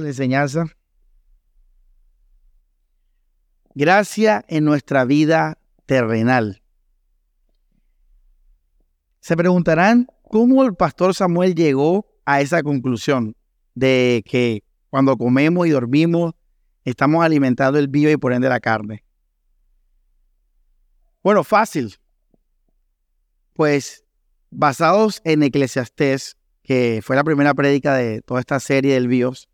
[0.00, 0.66] la enseñanza.
[3.74, 6.62] Gracia en nuestra vida terrenal.
[9.20, 13.36] Se preguntarán cómo el pastor Samuel llegó a esa conclusión
[13.74, 16.34] de que cuando comemos y dormimos
[16.84, 19.04] estamos alimentando el vivo y por ende la carne.
[21.22, 21.96] Bueno, fácil.
[23.54, 24.04] Pues
[24.50, 29.48] basados en Eclesiastés, que fue la primera prédica de toda esta serie del BIOS,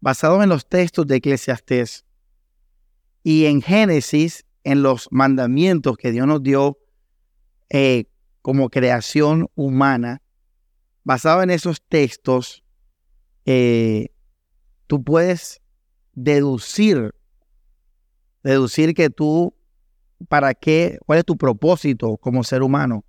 [0.00, 2.04] basados en los textos de Eclesiastés
[3.22, 6.78] y en Génesis, en los mandamientos que Dios nos dio
[7.70, 8.04] eh,
[8.42, 10.22] como creación humana,
[11.02, 12.62] basado en esos textos,
[13.44, 14.10] eh,
[14.86, 15.60] tú puedes
[16.12, 17.14] deducir,
[18.42, 19.54] deducir que tú,
[20.28, 20.98] ¿para qué?
[21.04, 23.04] ¿Cuál es tu propósito como ser humano?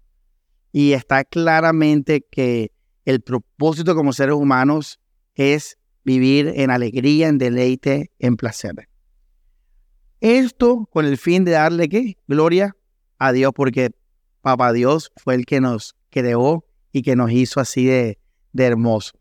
[0.72, 2.72] Y está claramente que
[3.06, 5.00] el propósito como seres humanos
[5.36, 8.88] es vivir en alegría, en deleite, en placer.
[10.22, 12.18] Esto con el fin de darle qué?
[12.30, 12.78] Gloria
[13.18, 13.92] a Dios, porque
[14.42, 16.64] Papá Dios fue el que nos creó
[16.94, 18.18] y que nos hizo así de,
[18.54, 19.20] de hermosos.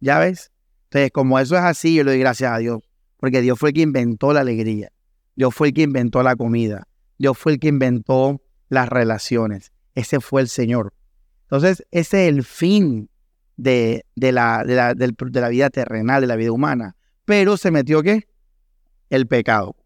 [0.00, 0.52] ¿Ya ves?
[0.84, 2.80] Entonces, como eso es así, yo le doy gracias a Dios,
[3.16, 4.92] porque Dios fue el que inventó la alegría.
[5.34, 6.86] Dios fue el que inventó la comida.
[7.16, 9.72] Dios fue el que inventó las relaciones.
[9.94, 10.92] Ese fue el Señor.
[11.44, 13.08] Entonces, ese es el fin
[13.58, 16.96] de, la, de, la, de, la, vida terrenal, de la vida humana.
[17.26, 18.26] Pero se metió qué?
[19.10, 19.76] El pecado.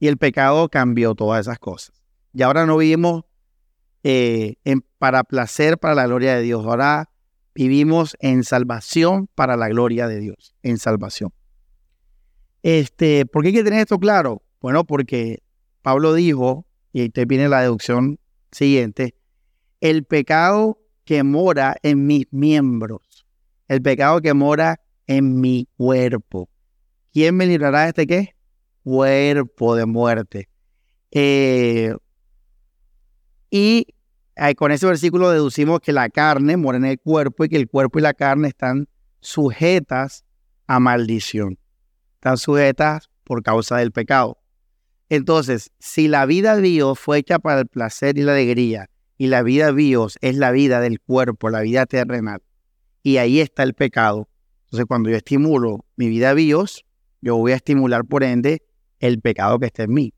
[0.00, 2.02] Y el pecado cambió todas esas cosas.
[2.32, 3.24] Y ahora no vivimos
[4.02, 4.56] eh,
[4.98, 6.64] para placer, para la gloria de Dios.
[6.64, 7.10] Ahora
[7.54, 11.32] vivimos en salvación para la gloria de Dios, en salvación.
[12.62, 14.42] Este, ¿Por qué hay que tener esto claro?
[14.60, 15.42] Bueno, porque
[15.82, 18.18] Pablo dijo, y ahí te viene la deducción
[18.50, 19.14] siguiente,
[19.80, 23.26] el pecado que mora en mis miembros,
[23.68, 26.48] el pecado que mora en mi cuerpo.
[27.12, 28.34] ¿Quién me librará de este qué?
[28.82, 30.48] Cuerpo de muerte.
[31.10, 31.94] Eh,
[33.50, 33.86] y
[34.56, 37.98] con ese versículo deducimos que la carne mora en el cuerpo y que el cuerpo
[37.98, 38.88] y la carne están
[39.20, 40.24] sujetas
[40.66, 41.58] a maldición.
[42.14, 44.38] Están sujetas por causa del pecado.
[45.08, 49.28] Entonces, si la vida de Dios fue hecha para el placer y la alegría, y
[49.28, 52.42] la vida bios es la vida del cuerpo, la vida terrenal.
[53.02, 54.28] Y ahí está el pecado.
[54.64, 56.84] Entonces, cuando yo estimulo mi vida bios,
[57.20, 58.62] yo voy a estimular por ende
[58.98, 60.14] el pecado que está en mí.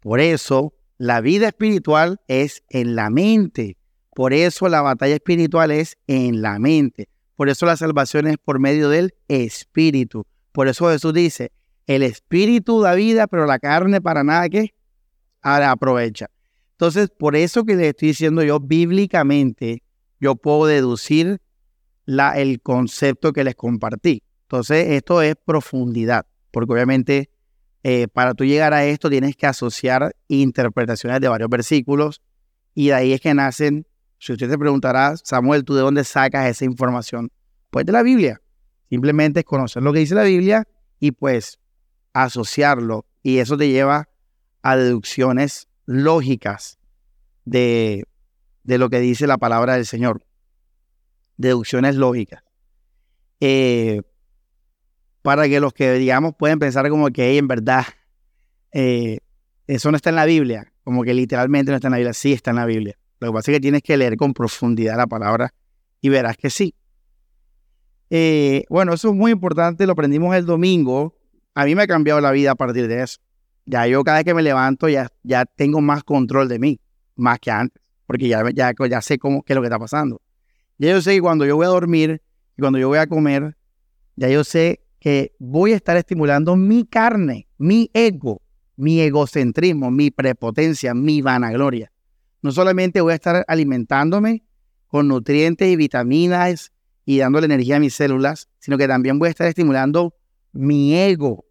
[0.00, 3.76] Por eso, la vida espiritual es en la mente.
[4.14, 7.08] Por eso la batalla espiritual es en la mente.
[7.34, 10.26] Por eso la salvación es por medio del espíritu.
[10.52, 11.52] Por eso Jesús dice,
[11.86, 14.74] el espíritu da vida, pero la carne para nada que
[15.42, 16.28] aprovecha.
[16.76, 19.82] Entonces, por eso que les estoy diciendo yo, bíblicamente,
[20.20, 21.40] yo puedo deducir
[22.04, 24.22] la, el concepto que les compartí.
[24.42, 27.30] Entonces, esto es profundidad, porque obviamente
[27.82, 32.20] eh, para tú llegar a esto tienes que asociar interpretaciones de varios versículos
[32.74, 33.86] y de ahí es que nacen,
[34.18, 37.30] si usted te preguntará, Samuel, ¿tú de dónde sacas esa información?
[37.70, 38.42] Pues de la Biblia.
[38.90, 40.68] Simplemente es conocer lo que dice la Biblia
[41.00, 41.58] y pues
[42.12, 44.10] asociarlo y eso te lleva
[44.62, 46.78] a deducciones lógicas
[47.44, 48.04] de,
[48.64, 50.24] de lo que dice la palabra del Señor.
[51.36, 52.42] Deducciones lógicas.
[53.40, 54.02] Eh,
[55.22, 57.84] para que los que, digamos, pueden pensar como que en verdad
[58.72, 59.18] eh,
[59.66, 62.32] eso no está en la Biblia, como que literalmente no está en la Biblia, sí
[62.32, 62.96] está en la Biblia.
[63.18, 65.52] Lo que pasa es que tienes que leer con profundidad la palabra
[66.00, 66.74] y verás que sí.
[68.10, 71.16] Eh, bueno, eso es muy importante, lo aprendimos el domingo.
[71.54, 73.18] A mí me ha cambiado la vida a partir de eso
[73.66, 76.80] ya yo cada vez que me levanto ya, ya tengo más control de mí,
[77.16, 80.22] más que antes, porque ya, ya, ya sé cómo, qué es lo que está pasando.
[80.78, 82.22] Ya yo sé que cuando yo voy a dormir
[82.56, 83.56] y cuando yo voy a comer,
[84.14, 88.42] ya yo sé que voy a estar estimulando mi carne, mi ego,
[88.76, 91.92] mi egocentrismo, mi prepotencia, mi vanagloria.
[92.42, 94.44] No solamente voy a estar alimentándome
[94.86, 96.72] con nutrientes y vitaminas
[97.04, 100.14] y dándole energía a mis células, sino que también voy a estar estimulando
[100.52, 101.45] mi ego,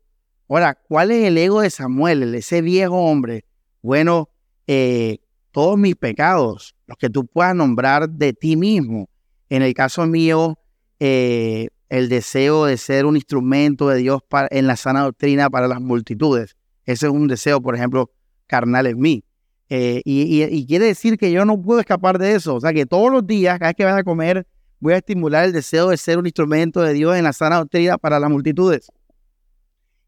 [0.47, 3.45] Ahora, ¿cuál es el ego de Samuel, ese viejo hombre?
[3.81, 4.29] Bueno,
[4.67, 5.17] eh,
[5.51, 9.09] todos mis pecados, los que tú puedas nombrar de ti mismo.
[9.49, 10.59] En el caso mío,
[10.99, 14.21] eh, el deseo de ser un instrumento de Dios
[14.51, 16.55] en la sana doctrina para las multitudes.
[16.85, 18.11] Ese es un deseo, por ejemplo,
[18.47, 19.23] carnal en mí.
[19.69, 22.55] Eh, y, quiere decir que yo no puedo escapar de eso.
[22.55, 24.45] O sea, que todos los días, cada vez que vaya a comer,
[24.79, 27.97] voy a estimular el deseo de ser un instrumento de Dios en la sana doctrina
[27.97, 28.91] para las multitudes.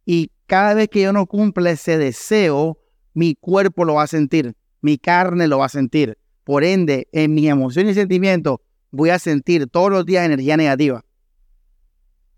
[0.10, 2.80] Y cada vez que yo no cumpla ese deseo,
[3.14, 6.18] mi cuerpo lo va a sentir, mi carne lo va a sentir.
[6.46, 8.60] Por ende, en mis emociones y sentimientos
[8.90, 11.04] voy a sentir todos los días energía negativa.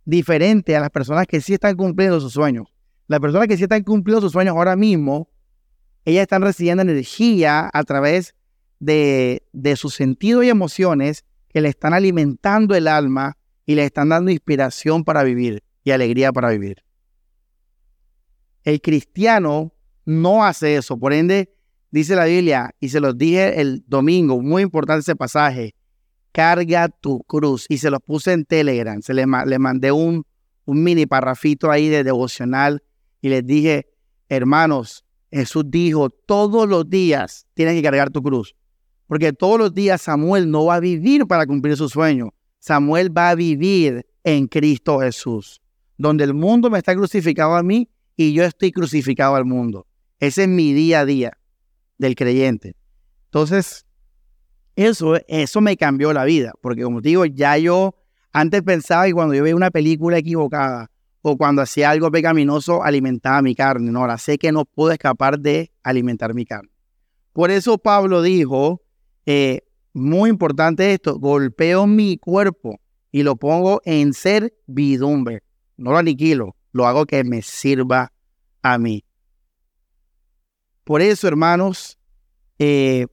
[0.04, 2.66] diferente a las personas que sí están cumpliendo sus sueños.
[3.06, 5.30] Las personas que sí están cumpliendo sus sueños ahora mismo,
[6.06, 8.33] ellas están recibiendo energía a través
[8.80, 13.38] de, de sus sentidos y emociones que le están alimentando el alma
[13.68, 16.83] y le están dando inspiración para vivir y alegría para vivir.
[18.69, 19.74] El cristiano
[20.06, 21.51] no hace eso, por ende,
[21.89, 25.74] dice la Biblia, y se los dije el domingo, muy importante ese pasaje,
[26.31, 27.66] carga tu cruz.
[27.68, 30.24] Y se los puse en Telegram, se le, le mandé un,
[30.66, 32.83] un mini parrafito ahí de devocional
[33.21, 33.88] y les dije,
[34.27, 38.56] hermanos, Jesús dijo, todos los días tienes que cargar tu cruz.
[39.07, 42.36] Porque todos los días Samuel no va a vivir para cumplir su sueño.
[42.60, 45.60] Samuel va a vivir en Cristo Jesús.
[45.98, 47.89] Donde el mundo me está crucificado a mí
[48.21, 49.88] y yo estoy crucificado al mundo.
[50.19, 51.38] Ese es mi día a día
[51.98, 52.75] del creyente.
[53.27, 53.86] Entonces,
[54.75, 56.51] eso, eso me cambió la vida.
[56.60, 57.95] Porque como te digo, ya yo
[58.33, 63.42] antes pensaba que cuando yo veía una película equivocada o cuando hacía algo pecaminoso, alimentaba
[63.42, 63.89] mi carne.
[63.89, 66.72] No, ahora sé que no puedo escapar de alimentar mi carne.
[67.31, 68.81] Por eso Pablo dijo
[69.25, 69.62] eh,
[69.94, 72.81] muy importante esto, golpeo mi cuerpo
[73.13, 75.42] y lo pongo en servidumbre.
[75.77, 78.12] No lo aniquilo, lo hago que me sirva
[78.62, 79.04] a mí.
[80.83, 82.00] Por eso, hermanos,
[82.57, 83.07] eh,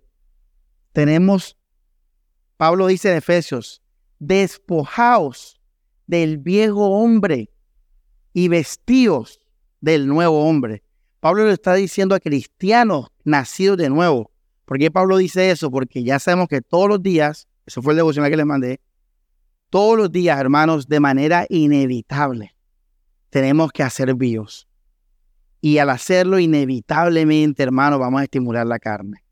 [0.92, 1.56] tenemos,
[2.56, 3.82] Pablo dice en Efesios,
[4.18, 5.60] despojaos
[6.06, 7.50] del viejo hombre
[8.32, 9.40] y vestíos
[9.80, 10.82] del nuevo hombre.
[11.20, 14.30] Pablo le está diciendo a cristianos nacidos de nuevo,
[14.66, 15.70] ¿Por qué Pablo dice eso?
[15.70, 18.80] Porque ya sabemos que todos los días, eso fue el devocional que les mandé,
[19.70, 22.55] todos los días, hermanos, de manera inevitable,
[23.36, 24.66] tenemos que hacer bios.
[25.60, 29.22] Y al hacerlo inevitablemente, hermanos, vamos a estimular la carne.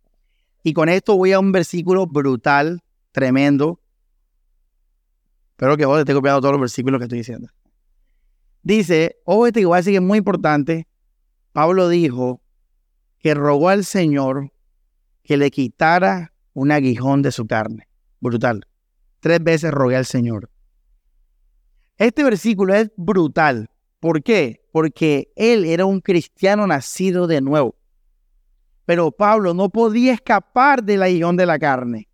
[0.62, 3.81] Y con esto voy a un versículo brutal, tremendo.
[5.53, 7.49] Espero que vos esté copiando todos los versículos que estoy diciendo.
[8.62, 10.87] Dice, ojo este que voy a decir que es muy importante.
[11.55, 12.43] Pablo dijo
[13.21, 14.53] que rogó al Señor
[15.23, 17.89] que le quitara un aguijón de su carne.
[18.21, 18.67] Brutal.
[19.21, 20.51] Tres veces rogué al Señor.
[21.97, 23.71] Este versículo es brutal.
[24.05, 24.61] ¿Por qué?
[24.71, 27.75] Porque él era un cristiano nacido de nuevo.
[28.85, 32.06] Pero Pablo no podía escapar del aguijón de la carne.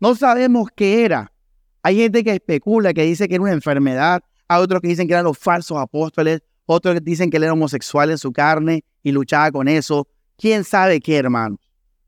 [0.00, 1.32] No sabemos qué era.
[1.80, 4.20] Hay gente que especula, que dice que era una enfermedad.
[4.48, 6.42] Hay otros que dicen que eran los falsos apóstoles.
[6.66, 10.08] Otros que dicen que él era homosexual en su carne y luchaba con eso.
[10.36, 11.56] ¿Quién sabe qué, hermano?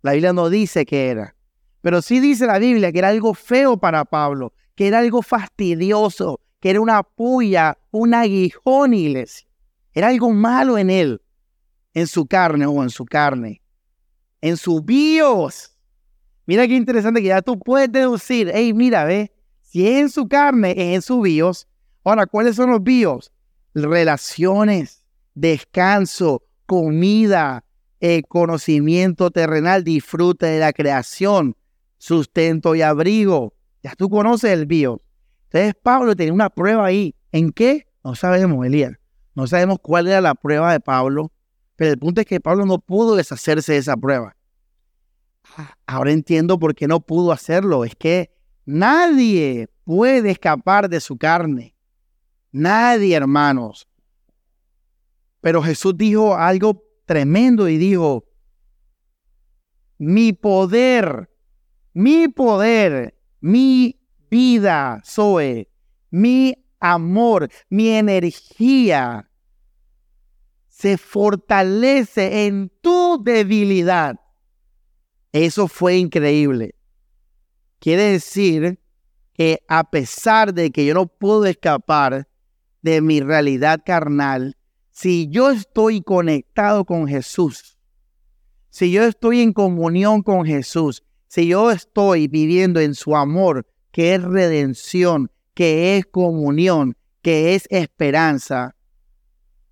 [0.02, 1.36] La Biblia no dice que era.
[1.82, 6.40] Pero sí dice la Biblia que era algo feo para Pablo, que era algo fastidioso,
[6.64, 9.46] que era una puya, un aguijón, iglesia.
[9.92, 11.20] Era algo malo en él,
[11.92, 13.60] en su carne o en su carne,
[14.40, 15.76] en su bios.
[16.46, 19.30] Mira qué interesante que ya tú puedes deducir, hey, mira, ve,
[19.60, 21.68] si es en su carne, es en su bios.
[22.02, 23.30] Ahora, ¿cuáles son los bios?
[23.74, 27.62] Relaciones, descanso, comida,
[28.26, 31.58] conocimiento terrenal, disfrute de la creación,
[31.98, 33.52] sustento y abrigo.
[33.82, 35.03] Ya tú conoces el bio.
[35.54, 37.14] Entonces Pablo tenía una prueba ahí.
[37.30, 37.86] ¿En qué?
[38.02, 38.98] No sabemos, Elías.
[39.36, 41.30] No sabemos cuál era la prueba de Pablo,
[41.76, 44.36] pero el punto es que Pablo no pudo deshacerse de esa prueba.
[45.86, 47.84] Ahora entiendo por qué no pudo hacerlo.
[47.84, 48.34] Es que
[48.64, 51.76] nadie puede escapar de su carne.
[52.50, 53.86] Nadie, hermanos.
[55.40, 58.24] Pero Jesús dijo algo tremendo y dijo,
[59.98, 61.30] mi poder,
[61.92, 64.00] mi poder, mi
[64.34, 65.68] vida, soy,
[66.10, 69.30] mi amor, mi energía
[70.66, 74.16] se fortalece en tu debilidad.
[75.30, 76.74] Eso fue increíble.
[77.78, 78.80] Quiere decir
[79.34, 82.26] que a pesar de que yo no puedo escapar
[82.82, 84.56] de mi realidad carnal,
[84.90, 87.78] si yo estoy conectado con Jesús,
[88.70, 94.16] si yo estoy en comunión con Jesús, si yo estoy viviendo en su amor, que
[94.16, 98.74] es redención, que es comunión, que es esperanza,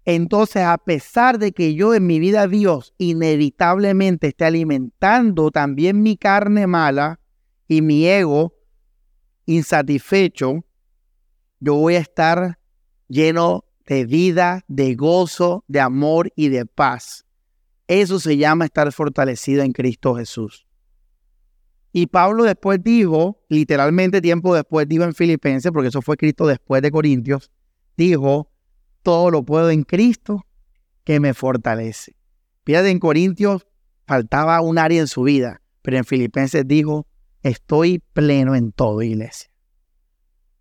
[0.04, 6.16] entonces a pesar de que yo en mi vida Dios inevitablemente esté alimentando también mi
[6.16, 7.18] carne mala
[7.66, 8.54] y mi ego
[9.44, 10.64] insatisfecho,
[11.58, 12.60] yo voy a estar
[13.08, 17.26] lleno de vida, de gozo, de amor y de paz.
[17.88, 20.64] Eso se llama estar fortalecido en Cristo Jesús.
[21.92, 26.80] Y Pablo después dijo, literalmente tiempo después dijo en Filipenses, porque eso fue escrito después
[26.80, 27.50] de Corintios,
[27.96, 28.50] dijo,
[29.02, 30.46] todo lo puedo en Cristo
[31.04, 32.16] que me fortalece.
[32.64, 33.66] Fíjate, en Corintios
[34.06, 37.06] faltaba un área en su vida, pero en Filipenses dijo,
[37.42, 39.50] estoy pleno en todo, iglesia.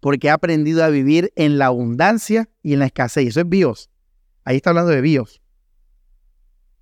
[0.02, 3.28] porque he aprendido a vivir en la abundancia y en la escasez.
[3.28, 3.90] Eso es Bios.
[4.44, 5.42] Ahí está hablando de Bios.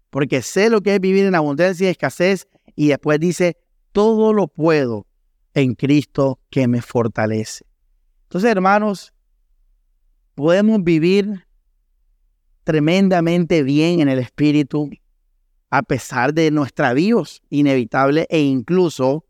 [0.09, 2.47] Porque sé lo que es vivir en abundancia y escasez.
[2.75, 3.57] Y después dice,
[3.91, 5.07] todo lo puedo
[5.53, 7.65] en Cristo que me fortalece.
[8.23, 9.13] Entonces, hermanos,
[10.35, 11.45] podemos vivir
[12.63, 14.89] tremendamente bien en el Espíritu
[15.71, 19.25] a pesar de nuestra bios inevitable e incluso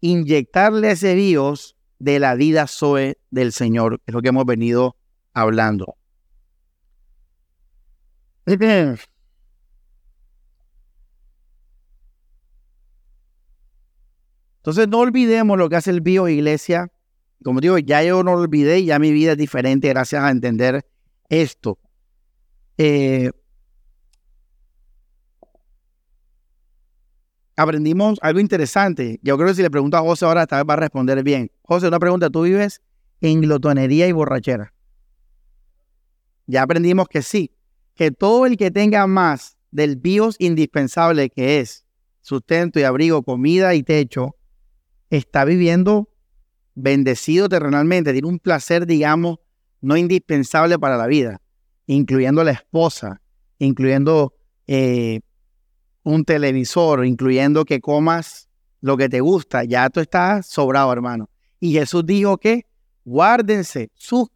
[0.00, 4.96] inyectarle ese bios de la vida Zoe del Señor, es lo que hemos venido
[5.32, 5.96] hablando.
[14.62, 16.88] Entonces no olvidemos lo que hace el bio iglesia.
[17.42, 20.86] Como digo, ya yo no lo olvidé, ya mi vida es diferente gracias a entender
[21.28, 21.80] esto.
[22.78, 23.32] Eh,
[27.56, 29.18] aprendimos algo interesante.
[29.24, 31.50] Yo creo que si le pregunto a José ahora, esta vez va a responder bien.
[31.62, 32.80] José, una pregunta, ¿tú vives
[33.20, 34.72] en glotonería y borrachera?
[36.46, 37.50] Ya aprendimos que sí,
[37.96, 41.84] que todo el que tenga más del bios indispensable que es
[42.20, 44.36] sustento y abrigo, comida y techo,
[45.16, 46.08] está viviendo
[46.74, 49.38] bendecido terrenalmente, tiene un placer, digamos,
[49.80, 51.42] no indispensable para la vida
[51.86, 53.20] incluyendo la esposa,
[53.58, 54.34] incluyendo
[54.66, 55.20] eh,
[56.02, 58.48] un televisor, incluyendo que comas
[58.80, 61.30] lo que te gusta, ya tú estás sobrado, hermano.
[61.60, 62.66] Y Jesús dijo que
[63.04, 64.28] guárdense sus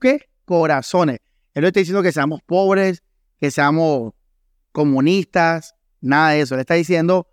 [0.44, 1.18] corazones.
[1.54, 3.02] Él no está diciendo que seamos pobres,
[3.38, 4.12] que seamos
[4.70, 6.54] comunistas, nada de eso.
[6.54, 7.26] Él está diciendo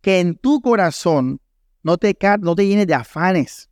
[0.00, 1.40] que en tu corazón
[1.82, 3.68] no te, no te llenes de afanes.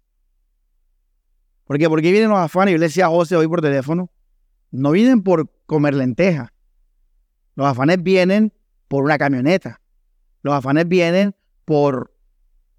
[1.64, 1.88] ¿Por qué?
[1.88, 2.73] Porque vienen los afanes.
[2.73, 4.11] Yo le decía a José hoy por teléfono,
[4.71, 6.52] no vienen por comer lenteja.
[7.55, 8.52] Los afanes vienen
[8.88, 9.81] por una camioneta.
[10.43, 12.12] Los afanes vienen por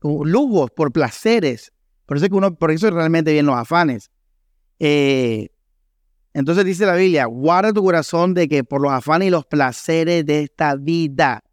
[0.02, 1.72] lujos, por placeres.
[2.06, 4.12] Por eso, que uno, por eso realmente vienen los afanes.
[4.80, 5.50] Eh,
[6.34, 10.26] entonces dice la Biblia, guarda tu corazón de que por los afanes y los placeres
[10.26, 11.44] de esta vida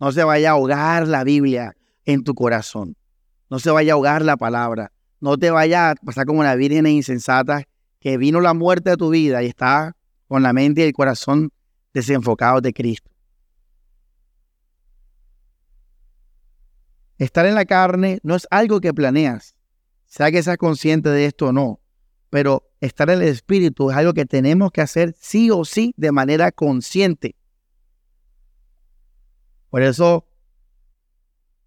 [0.00, 2.96] no se vaya a ahogar la Biblia en tu corazón.
[3.50, 4.92] No se vaya a ahogar la palabra.
[5.20, 7.64] No te vaya a pasar como una virgen insensata
[8.00, 9.96] que vino la muerte de tu vida y está
[10.28, 11.50] con la mente y el corazón
[11.92, 13.10] desenfocados de Cristo.
[17.18, 19.56] Estar en la carne no es algo que planeas,
[20.04, 21.80] sea que seas consciente de esto o no,
[22.28, 26.12] pero estar en el Espíritu es algo que tenemos que hacer sí o sí de
[26.12, 27.34] manera consciente.
[29.70, 30.26] Por eso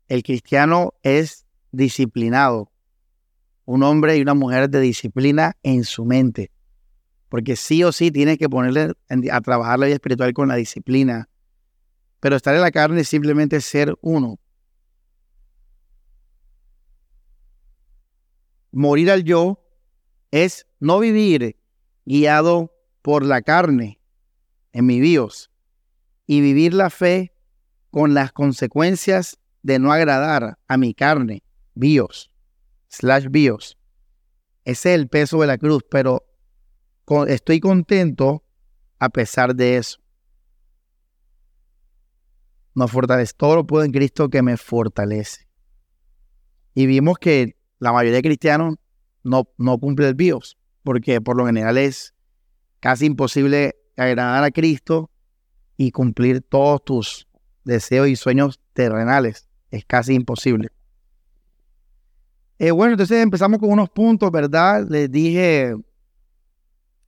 [0.10, 2.72] el cristiano es disciplinado,
[3.66, 6.51] un hombre y una mujer de disciplina en su mente
[7.30, 8.94] porque sí o sí tienes que ponerle
[9.32, 11.30] a trabajar la vida espiritual con la disciplina.
[12.20, 14.39] Pero estar en la carne es simplemente ser uno.
[18.72, 19.63] Morir al yo
[20.32, 21.56] es no vivir
[22.06, 24.01] guiado por la carne
[24.74, 25.51] en mi Dios
[26.25, 27.32] y vivir la fe
[27.92, 32.32] con las consecuencias de no agradar a mi carne, bios,
[32.88, 33.78] slash bios.
[34.66, 36.25] Ese es el peso de la cruz, pero
[37.28, 38.44] estoy contento
[39.00, 40.00] a pesar de eso.
[42.75, 45.48] Nos fortalece, todo lo puedo en Cristo que me fortalece.
[46.74, 48.75] Y vimos que la mayoría de cristianos
[49.24, 52.13] no, no cumple el BIOS, porque por lo general es
[52.80, 55.10] casi imposible agradar a Cristo
[55.78, 57.28] y cumplir todos tus
[57.63, 59.49] deseos y sueños terrenales.
[59.72, 60.70] Es casi imposible.
[62.58, 64.86] Eh, bueno, entonces empezamos con unos puntos, ¿verdad?
[64.90, 65.76] Les dije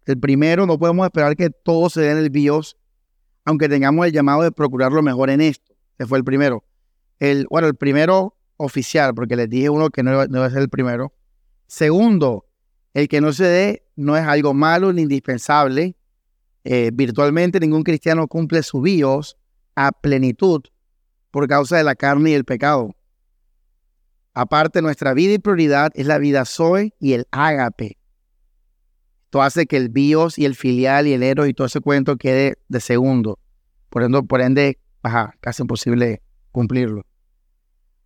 [0.05, 2.77] el primero, no podemos esperar que todo se dé en el BIOS,
[3.45, 5.73] aunque tengamos el llamado de procurar lo mejor en esto.
[5.97, 6.63] Ese fue el primero.
[7.19, 10.69] El, bueno, el primero oficial, porque les dije uno que no, no a ser el
[10.69, 11.13] primero.
[11.67, 12.45] Segundo,
[12.93, 15.95] el que no se dé no es algo malo ni indispensable.
[16.63, 19.37] Eh, virtualmente ningún cristiano cumple su BIOS
[19.75, 20.61] a plenitud
[21.31, 22.95] por causa de la carne y el pecado.
[24.33, 27.97] Aparte, nuestra vida y prioridad es la vida Zoe y el ágape.
[29.25, 32.17] Esto hace que el BIOS y el filial y el héroe y todo ese cuento
[32.17, 33.39] quede de segundo.
[33.89, 34.77] Por ende, por ende
[35.39, 36.21] casi imposible
[36.51, 37.05] cumplirlo.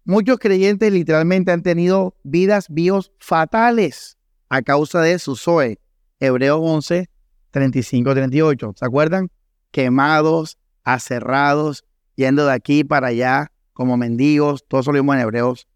[0.04, 4.18] Muchos creyentes literalmente han tenido vidas bios fatales
[4.50, 5.80] a causa de su Zoe.
[6.20, 7.10] Hebreos 11,
[7.50, 8.74] 35, 38.
[8.76, 9.32] ¿Se acuerdan?
[9.72, 14.66] Quemados, aserrados, yendo de aquí para allá como mendigos.
[14.68, 15.68] Todo eso lo Hebreos.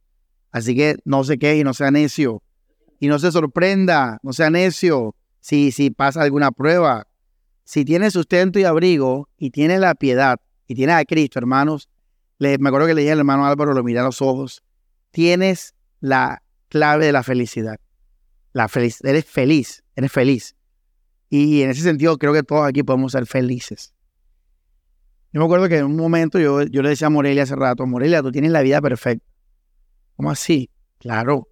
[0.51, 2.41] Así que no se queje y no sea necio.
[2.99, 7.07] Y no se sorprenda, no sea necio si, si pasa alguna prueba.
[7.63, 11.87] Si tiene sustento y abrigo y tiene la piedad y tiene a Cristo, hermanos,
[12.39, 14.63] le, me acuerdo que le dije al hermano Álvaro, lo miré a los ojos,
[15.11, 17.79] tienes la clave de la felicidad.
[18.53, 20.55] La feliz, eres feliz, eres feliz.
[21.29, 23.93] Y en ese sentido creo que todos aquí podemos ser felices.
[25.31, 27.85] Yo me acuerdo que en un momento yo, yo le decía a Morelia hace rato,
[27.85, 29.25] Morelia, tú tienes la vida perfecta.
[30.15, 30.71] ¿Cómo así?
[30.97, 31.47] Claro.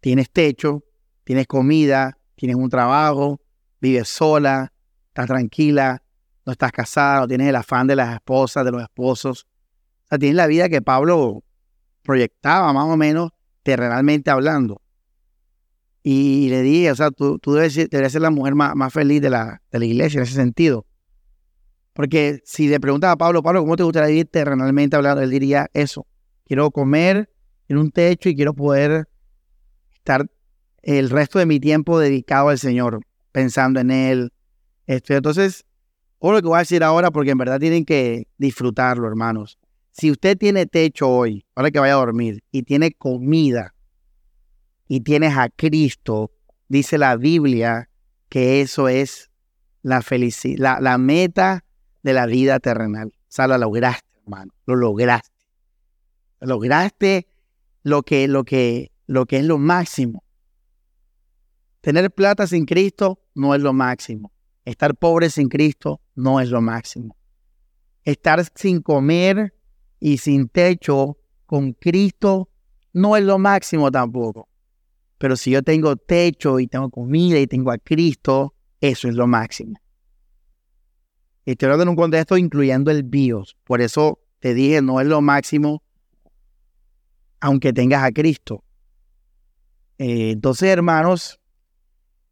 [0.00, 0.84] Tienes techo,
[1.24, 3.40] tienes comida, tienes un trabajo,
[3.80, 4.72] vives sola,
[5.08, 6.02] estás tranquila,
[6.44, 9.46] no estás casada, no tienes el afán de las esposas, de los esposos.
[10.04, 11.42] O sea, tienes la vida que Pablo
[12.02, 13.30] proyectaba más o menos
[13.62, 14.80] terrenalmente hablando.
[16.02, 19.30] Y le dije, o sea, tú, tú debes, ser la mujer más, más feliz de
[19.30, 20.86] la, de la iglesia en ese sentido.
[21.98, 25.20] Porque si le preguntaba a Pablo, Pablo, ¿cómo te gustaría vivir terrenalmente hablando?
[25.20, 26.06] Él diría eso.
[26.44, 27.28] Quiero comer
[27.66, 29.08] en un techo y quiero poder
[29.92, 30.30] estar
[30.82, 33.00] el resto de mi tiempo dedicado al Señor,
[33.32, 34.32] pensando en Él.
[34.86, 35.64] Este, entonces,
[36.20, 39.58] o lo que voy a decir ahora, porque en verdad tienen que disfrutarlo, hermanos.
[39.90, 43.74] Si usted tiene techo hoy, ahora que vaya a dormir, y tiene comida,
[44.86, 46.30] y tienes a Cristo,
[46.68, 47.90] dice la Biblia
[48.28, 49.32] que eso es
[49.82, 51.64] la felicidad, la, la meta
[52.08, 53.08] de la vida terrenal.
[53.08, 54.50] O sea, lo lograste, hermano.
[54.64, 55.36] Lo lograste.
[56.40, 57.26] Lograste
[57.82, 60.24] lo que, lo que, lo que es lo máximo.
[61.82, 64.32] Tener plata sin Cristo no es lo máximo.
[64.64, 67.14] Estar pobre sin Cristo no es lo máximo.
[68.04, 69.54] Estar sin comer
[70.00, 72.48] y sin techo con Cristo
[72.94, 74.48] no es lo máximo tampoco.
[75.18, 79.26] Pero si yo tengo techo y tengo comida y tengo a Cristo, eso es lo
[79.26, 79.78] máximo.
[81.52, 83.56] Estoy hablando en un contexto incluyendo el BIOS.
[83.64, 85.82] Por eso te dije, no es lo máximo,
[87.40, 88.62] aunque tengas a Cristo.
[89.96, 91.40] Eh, entonces, hermanos,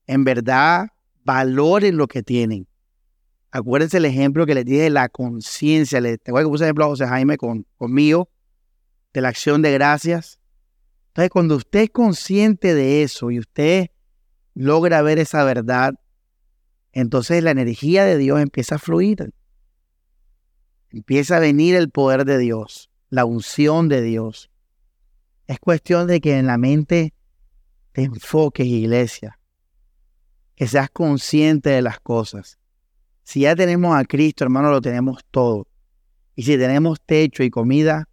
[0.06, 0.88] en verdad,
[1.24, 2.68] valoren lo que tienen.
[3.50, 5.98] Acuérdense el ejemplo que les dije de la conciencia.
[6.02, 8.28] Te a poner ejemplo a José Jaime con, conmigo,
[9.14, 10.38] de la acción de gracias.
[11.08, 13.86] Entonces, cuando usted es consciente de eso y usted
[14.52, 15.94] logra ver esa verdad,
[16.96, 19.30] entonces la energía de Dios empieza a fluir.
[20.88, 24.50] Empieza a venir el poder de Dios, la unción de Dios.
[25.46, 27.12] Es cuestión de que en la mente
[27.92, 29.38] te enfoques, iglesia.
[30.54, 32.58] Que seas consciente de las cosas.
[33.24, 35.68] Si ya tenemos a Cristo, hermano, lo tenemos todo.
[36.34, 38.08] Y si tenemos techo y comida,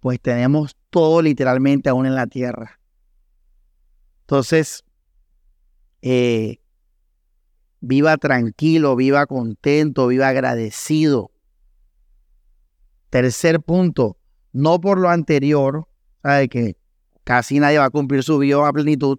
[0.00, 2.80] pues tenemos todo literalmente aún en la tierra.
[4.22, 4.82] Entonces,
[6.02, 6.58] eh,
[7.86, 11.30] viva tranquilo, viva contento, viva agradecido.
[13.10, 14.18] Tercer punto,
[14.52, 15.86] no por lo anterior,
[16.22, 16.76] sabe que
[17.24, 19.18] casi nadie va a cumplir su vida a plenitud,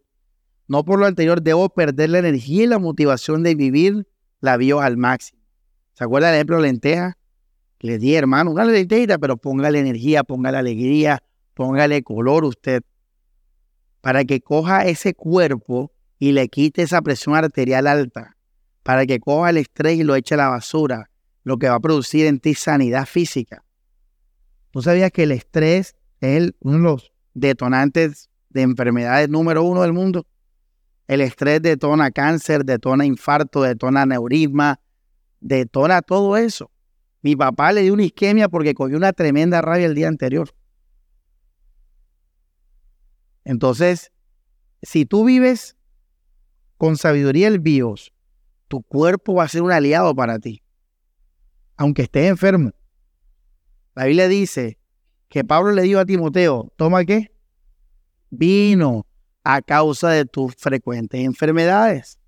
[0.68, 4.08] no por lo anterior debo perder la energía y la motivación de vivir
[4.42, 5.42] la vida al máximo.
[5.94, 7.18] ¿Se acuerda del ejemplo de lenteja?
[7.80, 12.82] Le di, hermano, una lentejita, pero póngale energía, póngale alegría, póngale color usted,
[14.02, 18.37] para que coja ese cuerpo y le quite esa presión arterial alta
[18.88, 21.10] para que coja el estrés y lo eche a la basura,
[21.44, 23.66] lo que va a producir en ti sanidad física.
[24.72, 29.92] ¿Tú sabías que el estrés es uno de los detonantes de enfermedades número uno del
[29.92, 30.26] mundo?
[31.06, 34.80] El estrés detona cáncer, detona infarto, detona neurisma,
[35.42, 36.72] detona todo eso.
[37.22, 40.56] Mi papá le dio una isquemia porque cogió una tremenda rabia el día anterior.
[43.44, 44.14] Entonces,
[44.82, 45.76] si tú vives
[46.78, 48.14] con sabiduría el BIOS,
[48.68, 50.62] tu cuerpo va a ser un aliado para ti,
[51.76, 52.72] aunque estés enfermo.
[53.96, 54.78] La Biblia dice
[55.30, 57.32] que Pablo le dijo a Timoteo, toma qué?
[58.30, 59.06] Vino
[59.44, 62.20] a causa de tus frecuentes enfermedades.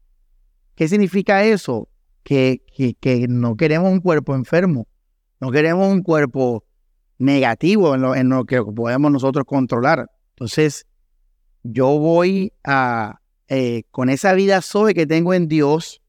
[0.75, 1.89] ¿Qué significa eso?
[2.23, 2.62] Que,
[3.02, 4.88] que, no queremos un cuerpo enfermo,
[5.39, 6.63] no queremos un cuerpo
[7.17, 10.10] negativo en lo, en lo que podemos nosotros controlar.
[10.32, 10.86] Entonces,
[11.63, 16.02] yo voy a, eh, con esa vida soy que tengo en Dios,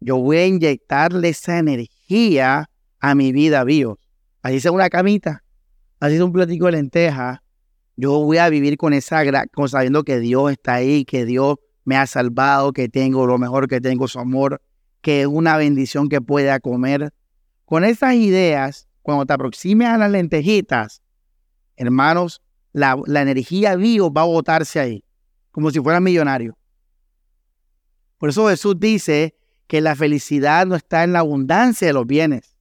[0.00, 3.98] yo voy a inyectarle esa energía a mi vida bio.
[4.42, 5.44] Así sea una camita,
[6.00, 7.42] así sea un platico de lenteja,
[7.96, 11.96] yo voy a vivir con esa con sabiendo que Dios está ahí, que Dios me
[11.96, 14.62] ha salvado, que tengo lo mejor, que tengo su amor,
[15.02, 17.12] que es una bendición que pueda comer.
[17.66, 21.02] Con esas ideas, cuando te aproximes a las lentejitas,
[21.76, 22.40] hermanos,
[22.72, 25.04] la, la energía bio va a botarse ahí,
[25.50, 26.56] como si fuera millonario.
[28.16, 29.34] Por eso Jesús dice
[29.70, 32.56] que la felicidad no está en la abundancia de los bienes.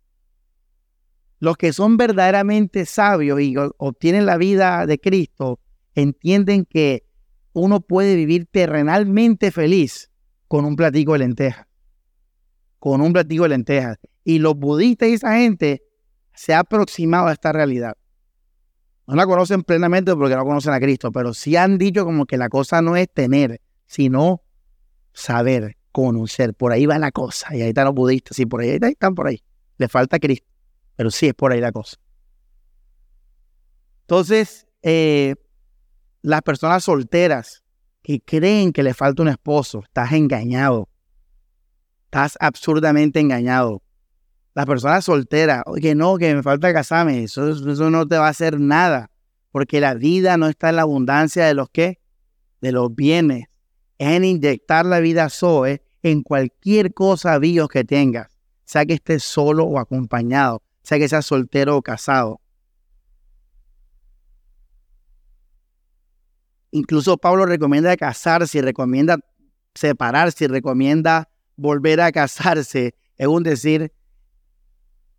[1.40, 5.60] Los que son verdaderamente sabios y obtienen la vida de Cristo
[5.96, 7.08] entienden que
[7.54, 10.12] uno puede vivir terrenalmente feliz
[10.48, 11.66] con un platico de lentejas.
[12.78, 13.98] Con un platico de lentejas.
[14.24, 15.82] Y los budistas y esa gente
[16.36, 17.98] se ha aproximado a esta realidad.
[19.08, 22.38] No la conocen plenamente porque no conocen a Cristo, pero sí han dicho como que
[22.38, 24.44] la cosa no es tener, sino
[25.12, 26.54] saber, conocer.
[26.54, 27.56] Por ahí va la cosa.
[27.56, 28.36] Y ahí están los budistas.
[28.36, 29.42] Sí, por ahí, están por ahí.
[29.78, 30.48] Le falta Cristo.
[30.96, 31.98] Pero sí es por ahí la cosa.
[34.02, 35.36] Entonces, eh,
[36.22, 37.64] las personas solteras
[38.02, 40.90] que creen que le falta un esposo, estás engañado.
[42.06, 43.84] Estás absurdamente engañado.
[44.56, 48.32] Las personas solteras, oye, no, que me falta casarme, eso, eso no te va a
[48.32, 49.12] hacer nada,
[49.52, 52.00] porque la vida no está en la abundancia de los que,
[52.62, 53.49] de los bienes, es
[54.00, 58.30] en inyectar la vida Zoe en cualquier cosa bios que tengas,
[58.64, 62.42] sea que estés solo o acompañado, sea que seas soltero o casado.
[66.72, 69.20] Incluso Pablo recomienda casarse, recomienda
[69.76, 72.96] separarse, recomienda volver a casarse.
[73.18, 73.92] Es un decir,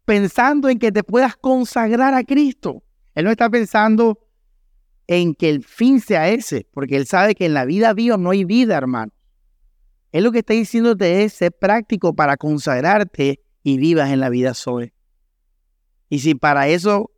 [0.04, 2.82] pensando en que te puedas consagrar a Cristo.
[3.14, 4.18] Él no está pensando
[5.10, 8.30] en que el fin sea ese, porque él sabe que en la vida viva no
[8.30, 9.10] hay vida, hermano.
[10.12, 14.54] Él lo que está diciéndote es ser práctico para consagrarte y vivas en la vida
[14.54, 14.94] Zoe.
[16.08, 17.10] Y si para eso,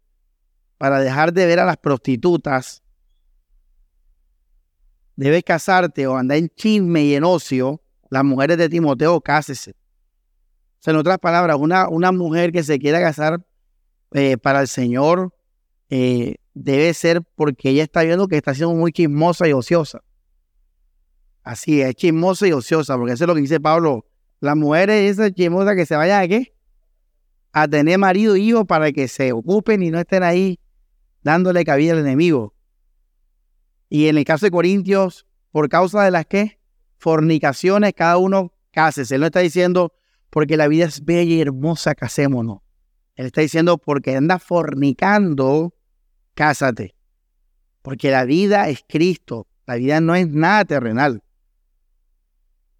[0.78, 2.82] para dejar de ver a las prostitutas,
[5.14, 9.72] debes casarte o andar en chisme y en ocio, las mujeres de Timoteo, cásese.
[9.72, 13.44] O sea, en otras palabras, una, una mujer que se quiera casar
[14.12, 15.34] eh, para el Señor
[15.90, 20.02] eh, debe ser porque ella está viendo que está siendo muy chismosa y ociosa.
[21.42, 24.06] Así es, chismosa y ociosa, porque eso es lo que dice Pablo.
[24.40, 26.54] La mujer es esa chismosa que se vaya a qué?
[27.52, 30.58] A tener marido y hijo para que se ocupen y no estén ahí
[31.22, 32.54] dándole cabida al enemigo.
[33.88, 36.58] Y en el caso de Corintios, por causa de las que
[36.98, 39.16] fornicaciones, cada uno cásese.
[39.16, 39.92] Él no está diciendo
[40.30, 42.60] porque la vida es bella y hermosa, casémonos.
[43.16, 45.74] Él está diciendo porque anda fornicando,
[46.34, 46.94] cásate.
[47.82, 49.46] Porque la vida es Cristo.
[49.66, 51.22] La vida no es nada terrenal.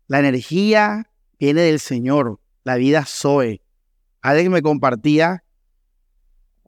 [0.06, 2.40] La energía viene del Señor.
[2.64, 3.60] La vida soy.
[4.20, 5.42] Alex me compartía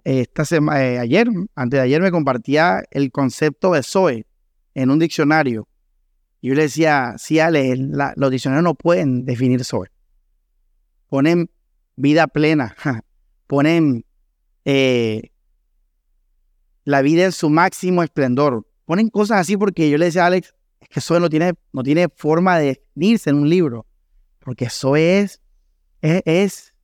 [0.05, 4.27] esta semana, eh, ayer, antes de ayer me compartía el concepto de Zoe
[4.75, 5.67] en un diccionario.
[6.43, 7.75] Y yo le decía, sí, Ale,
[8.17, 9.89] los diccionarios no pueden definir Zoe.
[11.09, 11.51] Ponen
[11.97, 12.77] vida plena,
[13.47, 14.05] ponen
[14.67, 15.31] eh,
[16.85, 18.67] la vida en su máximo esplendor.
[18.85, 21.83] Ponen cosas así porque yo le decía a Alex, es que Zoe no tiene, no
[21.83, 23.87] tiene forma de definirse en un libro.
[24.39, 25.41] Porque Zoe es,
[26.03, 26.75] es,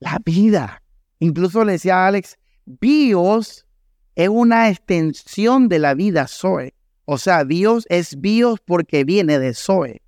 [0.00, 0.82] la vida.
[1.18, 3.66] Incluso le decía a Alex, bios
[4.14, 6.74] es una extensión de la vida Zoe.
[7.06, 10.02] O sea, Dios es Dios porque viene de Zoe,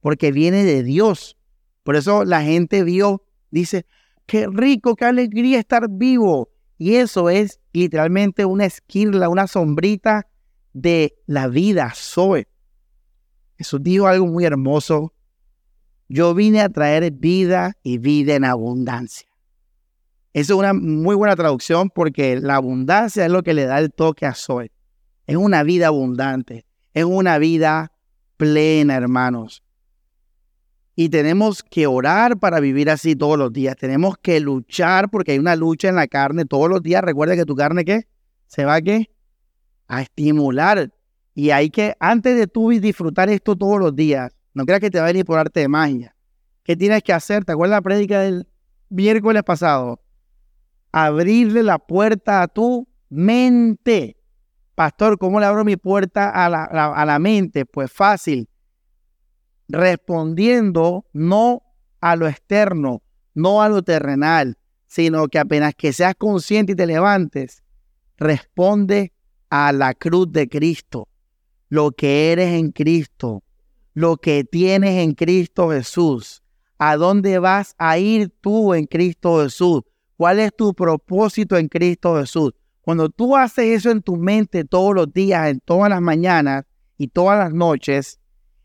[0.00, 1.36] porque viene de Dios.
[1.82, 3.86] Por eso la gente vio, dice,
[4.26, 6.51] qué rico, qué alegría estar vivo.
[6.78, 10.26] Y eso es literalmente una esquirla, una sombrita
[10.72, 12.48] de la vida Zoe.
[13.56, 15.12] Jesús dijo algo muy hermoso.
[16.08, 19.28] Yo vine a traer vida y vida en abundancia.
[20.32, 23.92] Esa es una muy buena traducción porque la abundancia es lo que le da el
[23.92, 24.72] toque a Zoe.
[25.26, 27.92] Es una vida abundante, es una vida
[28.36, 29.62] plena, hermanos.
[30.94, 33.76] Y tenemos que orar para vivir así todos los días.
[33.76, 37.02] Tenemos que luchar porque hay una lucha en la carne todos los días.
[37.02, 38.06] Recuerda que tu carne, ¿qué?
[38.46, 39.10] Se va qué?
[39.88, 40.92] A estimular.
[41.34, 44.98] Y hay que, antes de tú disfrutar esto todos los días, no creas que te
[44.98, 46.14] va a venir por arte de magia.
[46.62, 47.44] ¿Qué tienes que hacer?
[47.44, 48.46] ¿Te acuerdas la prédica del
[48.90, 50.00] miércoles pasado?
[50.92, 54.18] Abrirle la puerta a tu mente.
[54.74, 57.64] Pastor, ¿cómo le abro mi puerta a la, a la mente?
[57.64, 58.48] Pues fácil,
[59.68, 61.62] respondiendo no
[62.00, 63.02] a lo externo,
[63.34, 67.62] no a lo terrenal, sino que apenas que seas consciente y te levantes,
[68.18, 69.12] responde
[69.48, 71.08] a la cruz de Cristo,
[71.68, 73.42] lo que eres en Cristo,
[73.94, 76.42] lo que tienes en Cristo Jesús.
[76.78, 79.82] ¿A dónde vas a ir tú en Cristo Jesús?
[80.16, 82.52] ¿Cuál es tu propósito en Cristo Jesús?
[82.80, 86.64] Cuando tú haces eso en tu mente todos los días, en todas las mañanas
[86.98, 88.18] y todas las noches,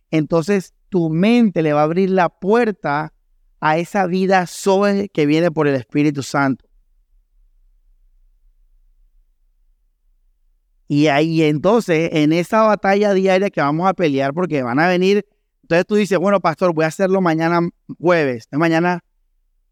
[0.09, 3.13] entonces tu mente le va a abrir la puerta
[3.59, 6.65] a esa vida sobre que viene por el Espíritu Santo.
[10.87, 15.25] Y ahí entonces, en esa batalla diaria que vamos a pelear, porque van a venir,
[15.63, 17.59] entonces tú dices, bueno, pastor, voy a hacerlo mañana
[17.99, 19.03] jueves, de mañana,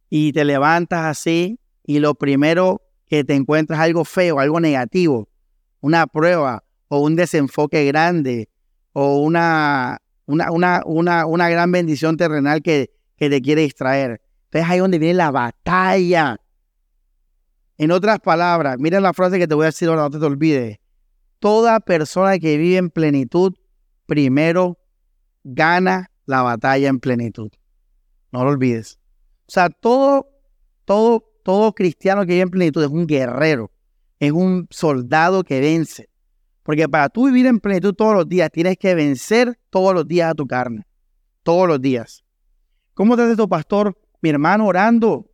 [0.09, 5.29] y te levantas así, y lo primero que te encuentras algo feo, algo negativo,
[5.79, 8.49] una prueba, o un desenfoque grande,
[8.91, 14.21] o una, una, una, una, una gran bendición terrenal que, que te quiere distraer.
[14.45, 16.39] Entonces ahí es donde viene la batalla.
[17.77, 20.25] En otras palabras, mira la frase que te voy a decir ahora, no te, te
[20.25, 20.77] olvides.
[21.39, 23.53] Toda persona que vive en plenitud,
[24.05, 24.77] primero
[25.43, 27.51] gana la batalla en plenitud.
[28.31, 28.99] No lo olvides.
[29.47, 30.27] O sea, todo,
[30.85, 33.71] todo, todo cristiano que vive en plenitud es un guerrero,
[34.19, 36.09] es un soldado que vence.
[36.65, 40.31] Porque para tú vivir en plenitud todos los días, tienes que vencer todos los días
[40.31, 40.87] a tu carne.
[41.43, 42.23] Todos los días.
[42.95, 43.95] ¿Cómo te hace tu pastor?
[44.19, 45.29] Mi hermano orando,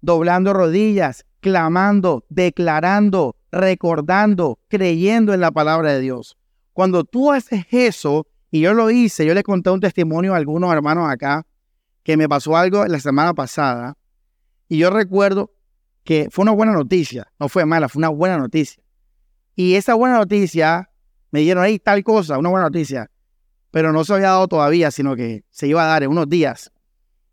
[0.00, 6.36] doblando rodillas, clamando, declarando, recordando, creyendo en la palabra de Dios.
[6.72, 10.72] Cuando tú haces eso, y yo lo hice, yo le conté un testimonio a algunos
[10.72, 11.46] hermanos acá,
[12.02, 13.96] que me pasó algo la semana pasada,
[14.68, 15.52] y yo recuerdo
[16.02, 18.82] que fue una buena noticia, no fue mala, fue una buena noticia.
[19.60, 20.88] Y esa buena noticia,
[21.32, 23.10] me dieron ahí tal cosa, una buena noticia,
[23.72, 26.70] pero no se había dado todavía, sino que se iba a dar en unos días.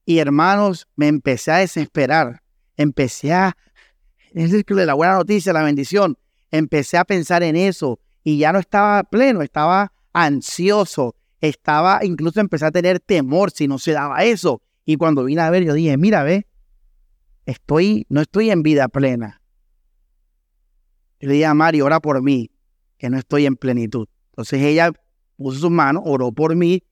[0.07, 2.41] Y hermanos, me empecé a desesperar,
[2.77, 3.55] empecé a,
[4.33, 6.17] es de la buena noticia, la bendición,
[6.49, 12.65] empecé a pensar en eso y ya no estaba pleno, estaba ansioso, estaba, incluso empecé
[12.65, 14.63] a tener temor si no se daba eso.
[14.83, 16.47] Y cuando vine a ver, yo dije, mira, ve,
[17.45, 19.43] estoy, no estoy en vida plena.
[21.19, 22.51] Yo le dije a Mari, ora por mí,
[22.97, 24.07] que no estoy en plenitud.
[24.31, 24.91] Entonces ella
[25.37, 26.83] puso sus manos, oró por mí,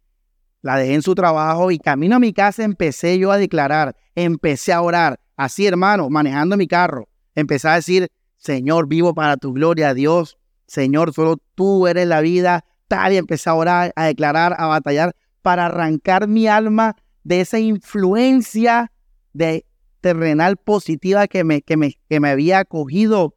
[0.62, 4.72] la dejé en su trabajo y camino a mi casa empecé yo a declarar, empecé
[4.72, 7.10] a orar, así hermano, manejando mi carro.
[7.36, 10.38] Empecé a decir, Señor, vivo para tu gloria, Dios.
[10.68, 13.14] Señor, solo tú eres la vida, tal.
[13.14, 18.92] Y empecé a orar, a declarar, a batallar para arrancar mi alma de esa influencia
[19.34, 19.66] de
[20.02, 23.36] terrenal positiva que me, que me, que me había acogido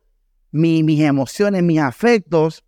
[0.56, 2.64] mis emociones, mis afectos,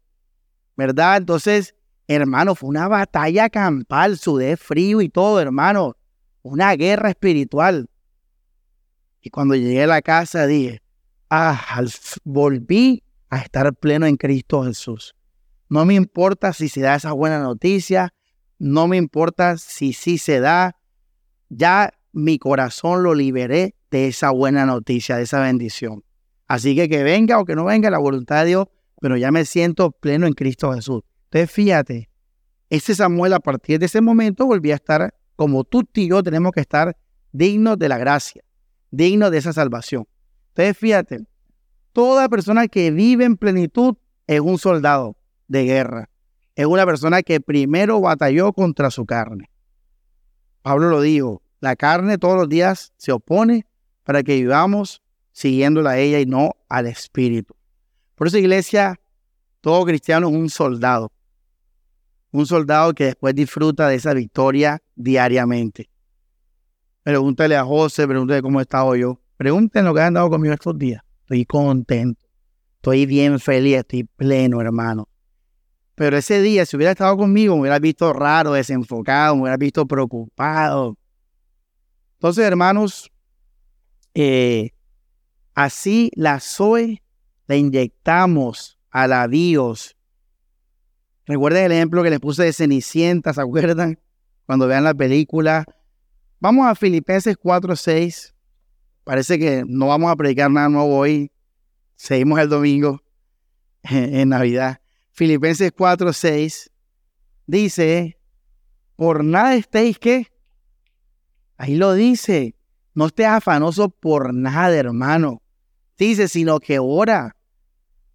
[0.77, 1.19] ¿verdad?
[1.19, 1.75] Entonces,
[2.07, 5.97] hermano, fue una batalla campal, sudé frío y todo, hermano,
[6.43, 7.89] una guerra espiritual.
[9.21, 10.81] Y cuando llegué a la casa dije,
[11.31, 11.83] ah,
[12.25, 15.15] volví a estar pleno en Cristo Jesús.
[15.69, 18.15] No me importa si se da esa buena noticia,
[18.59, 20.77] no me importa si sí se da,
[21.49, 26.05] ya mi corazón lo liberé de esa buena noticia, de esa bendición.
[26.49, 28.67] Así que que venga o que no venga la voluntad de Dios,
[29.01, 31.03] pero ya me siento pleno en Cristo Jesús.
[31.25, 32.11] Entonces fíjate,
[32.71, 36.53] ese Samuel a partir de ese momento volvía a estar como tú y yo tenemos
[36.53, 36.97] que estar
[37.33, 38.43] dignos de la gracia,
[38.91, 40.07] dignos de esa salvación.
[40.49, 41.27] Entonces fíjate,
[41.93, 45.17] toda persona que vive en plenitud es un soldado
[45.49, 46.11] de guerra.
[46.57, 49.51] Es una persona que primero batalló contra su carne.
[50.63, 53.67] Pablo lo dijo, la carne todos los días se opone
[54.03, 55.03] para que vivamos
[55.39, 57.55] siguiéndola a ella y no al Espíritu.
[58.17, 58.99] Por eso, iglesia,
[59.61, 61.13] todo cristiano es un soldado.
[62.33, 65.89] Un soldado que después disfruta de esa victoria diariamente.
[67.05, 69.21] Pregúntale a José, pregúntale cómo he estado yo.
[69.37, 71.05] Pregúntenle lo que han dado conmigo estos días.
[71.21, 72.27] Estoy contento.
[72.75, 75.09] Estoy bien feliz, estoy pleno, hermano.
[75.95, 79.87] Pero ese día, si hubiera estado conmigo, me hubiera visto raro, desenfocado, me hubiera visto
[79.87, 80.99] preocupado.
[82.15, 83.13] Entonces, hermanos,
[84.15, 84.73] eh,
[85.59, 87.03] así la Zoe
[87.49, 89.97] la inyectamos a la Dios.
[91.27, 93.99] Recuerden el ejemplo que les puse de Cenicienta, ¿se acuerdan?
[94.47, 95.65] Cuando vean la película.
[96.39, 98.35] Vamos a Filipenses 4.6.
[99.03, 101.33] Parece que no vamos a predicar nada nuevo hoy.
[101.97, 103.03] Seguimos el domingo
[103.83, 104.81] en Navidad.
[105.11, 106.71] Filipenses 4, 6,
[107.49, 108.17] dice,
[108.95, 110.29] por nada estéis que,
[111.57, 112.55] ahí lo dice,
[112.95, 115.43] no estés afanoso por nada, hermano.
[115.99, 117.35] Dice, sino que ora.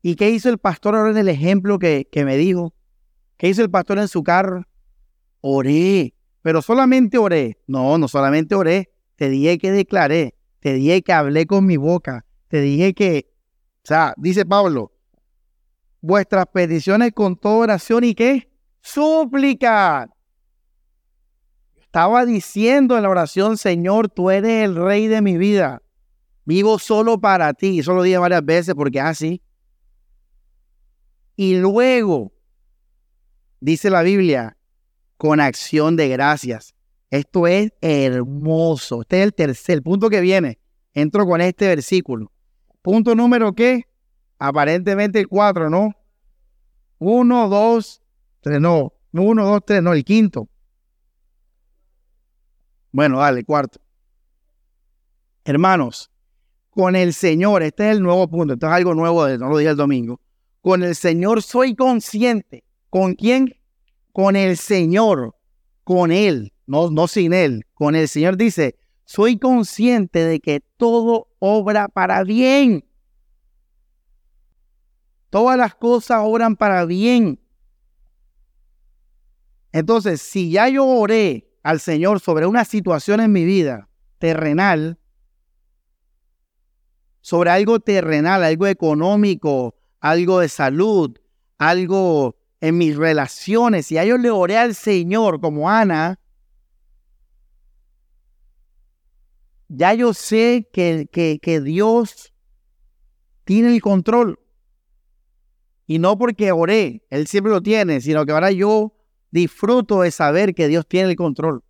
[0.01, 2.73] ¿Y qué hizo el pastor ahora en el ejemplo que, que me dijo?
[3.37, 4.65] ¿Qué hizo el pastor en su carro?
[5.41, 7.59] Oré, pero solamente oré.
[7.67, 8.89] No, no solamente oré.
[9.15, 13.29] Te dije que declaré, te dije que hablé con mi boca, te dije que,
[13.83, 14.91] o sea, dice Pablo,
[16.01, 18.49] vuestras peticiones con toda oración y qué?
[18.81, 20.09] Súplica.
[21.79, 25.82] Estaba diciendo en la oración, Señor, tú eres el rey de mi vida.
[26.45, 27.79] Vivo solo para ti.
[27.79, 29.41] Eso lo dije varias veces porque así.
[31.35, 32.31] Y luego,
[33.59, 34.57] dice la Biblia,
[35.17, 36.75] con acción de gracias.
[37.09, 39.01] Esto es hermoso.
[39.01, 40.59] Este es el tercer punto que viene.
[40.93, 42.31] Entro con este versículo.
[42.81, 43.83] Punto número qué?
[44.37, 45.95] Aparentemente el cuatro, ¿no?
[46.99, 48.01] Uno, dos,
[48.41, 48.93] tres, no.
[49.11, 50.49] Uno, dos, tres, no, el quinto.
[52.91, 53.79] Bueno, dale, cuarto.
[55.45, 56.11] Hermanos,
[56.75, 59.71] con el Señor, este es el nuevo punto, esto es algo nuevo, no lo dije
[59.71, 60.19] el domingo.
[60.61, 62.63] Con el Señor soy consciente.
[62.89, 63.55] ¿Con quién?
[64.11, 65.35] Con el Señor,
[65.83, 67.65] con Él, no, no sin Él.
[67.73, 72.85] Con el Señor dice, soy consciente de que todo obra para bien
[75.33, 77.39] Todas las cosas obran para bien.
[79.71, 84.99] Entonces, si ya yo oré al Señor sobre una situación en mi vida terrenal,
[87.23, 91.17] sobre algo terrenal, algo económico, algo de salud,
[91.57, 96.19] algo en mis relaciones, y a yo le oré al Señor como Ana,
[99.69, 102.33] ya yo sé que, que, que Dios
[103.45, 104.37] tiene el control.
[105.87, 108.93] Y no porque oré, Él siempre lo tiene, sino que ahora yo
[109.31, 111.63] disfruto de saber que Dios tiene el control.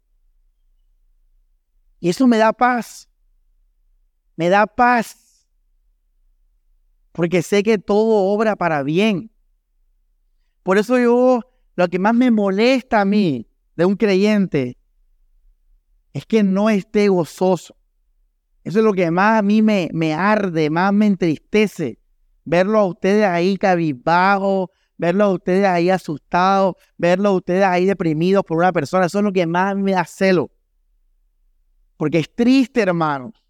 [2.00, 3.08] Y eso me da paz.
[4.36, 5.23] Me da paz.
[7.14, 9.32] Porque sé que todo obra para bien.
[10.64, 11.42] Por eso yo,
[11.76, 14.78] lo que más me molesta a mí de un creyente
[16.12, 17.76] es que no esté gozoso.
[18.64, 22.00] Eso es lo que más a mí me, arde, más me entristece.
[22.46, 28.44] Verlo a ustedes ahí cabizbajo, verlo a ustedes ahí asustados, verlo a ustedes ahí deprimidos
[28.44, 29.06] por una persona.
[29.06, 30.50] Eso es lo que más me da celo.
[31.98, 33.43] Porque es triste, hermanos.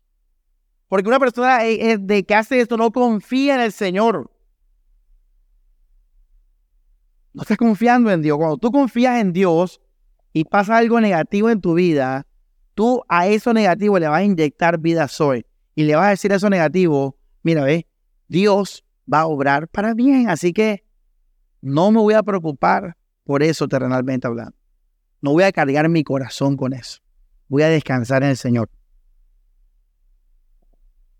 [0.94, 4.30] Porque una persona de que hace esto no confía en el Señor.
[7.34, 8.38] No estás confiando en Dios.
[8.38, 9.82] Cuando tú confías en Dios
[10.34, 12.28] y pasa algo negativo en tu vida,
[12.76, 16.32] tú a eso negativo le vas a inyectar vida soy y le vas a decir
[16.32, 17.88] a eso negativo, mira, ve,
[18.28, 20.86] Dios va a obrar para bien, así que
[21.60, 24.56] no me voy a preocupar por eso terrenalmente hablando.
[25.22, 27.00] No voy a cargar mi corazón con eso.
[27.48, 28.70] Voy a descansar en el Señor.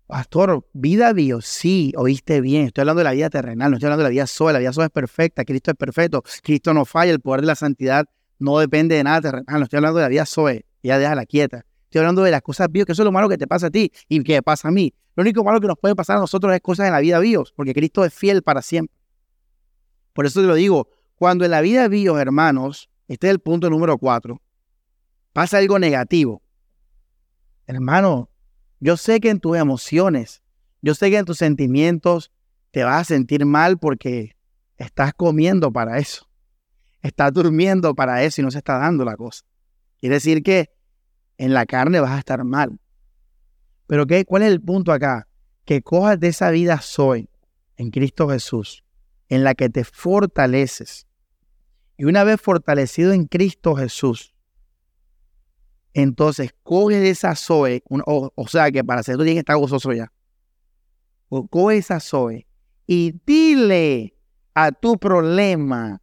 [0.06, 2.66] Pastor, vida Dios, sí, oíste bien.
[2.66, 4.52] Estoy hablando de la vida terrenal, no estoy hablando de la vida sola.
[4.54, 7.54] La vida sola es perfecta, Cristo es perfecto, Cristo no falla, el poder de la
[7.54, 8.04] santidad
[8.38, 9.60] no depende de nada terrenal.
[9.60, 11.64] No estoy hablando de la vida Zoe, ya déjala quieta.
[11.84, 13.70] Estoy hablando de las cosas bios, que eso es lo malo que te pasa a
[13.70, 14.92] ti y que pasa a mí.
[15.16, 17.52] Lo único malo que nos puede pasar a nosotros es cosas en la vida bios,
[17.52, 18.94] porque Cristo es fiel para siempre.
[20.12, 23.70] Por eso te lo digo, cuando en la vida bios, hermanos, este es el punto
[23.70, 24.42] número cuatro,
[25.32, 26.42] pasa algo negativo.
[27.66, 28.28] Hermano,
[28.80, 30.42] yo sé que en tus emociones,
[30.82, 32.30] yo sé que en tus sentimientos
[32.70, 34.36] te vas a sentir mal porque
[34.76, 36.28] estás comiendo para eso.
[37.02, 39.44] Estás durmiendo para eso y no se está dando la cosa.
[39.98, 40.70] Quiere decir que
[41.38, 42.78] en la carne vas a estar mal.
[43.86, 45.28] Pero ¿qué, ¿cuál es el punto acá?
[45.64, 47.28] Que cojas de esa vida soy
[47.76, 48.84] en Cristo Jesús,
[49.28, 51.06] en la que te fortaleces.
[51.96, 54.33] Y una vez fortalecido en Cristo Jesús,
[55.94, 60.12] entonces, coge esa Zoe, o, sea que para hacer tú tienes que estar gozoso ya.
[61.28, 62.48] coge esa Zoe
[62.84, 64.16] y dile
[64.54, 66.02] a tu problema,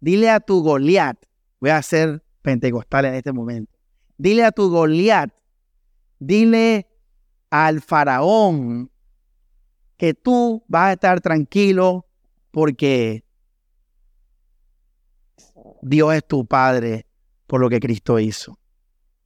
[0.00, 1.16] dile a tu Goliat,
[1.60, 3.72] voy a ser pentecostal en este momento,
[4.18, 5.32] dile a tu Goliat,
[6.18, 6.86] dile
[7.48, 8.90] al faraón
[9.96, 12.06] que tú vas a estar tranquilo
[12.50, 13.24] porque
[15.80, 17.06] Dios es tu Padre
[17.46, 18.58] por lo que Cristo hizo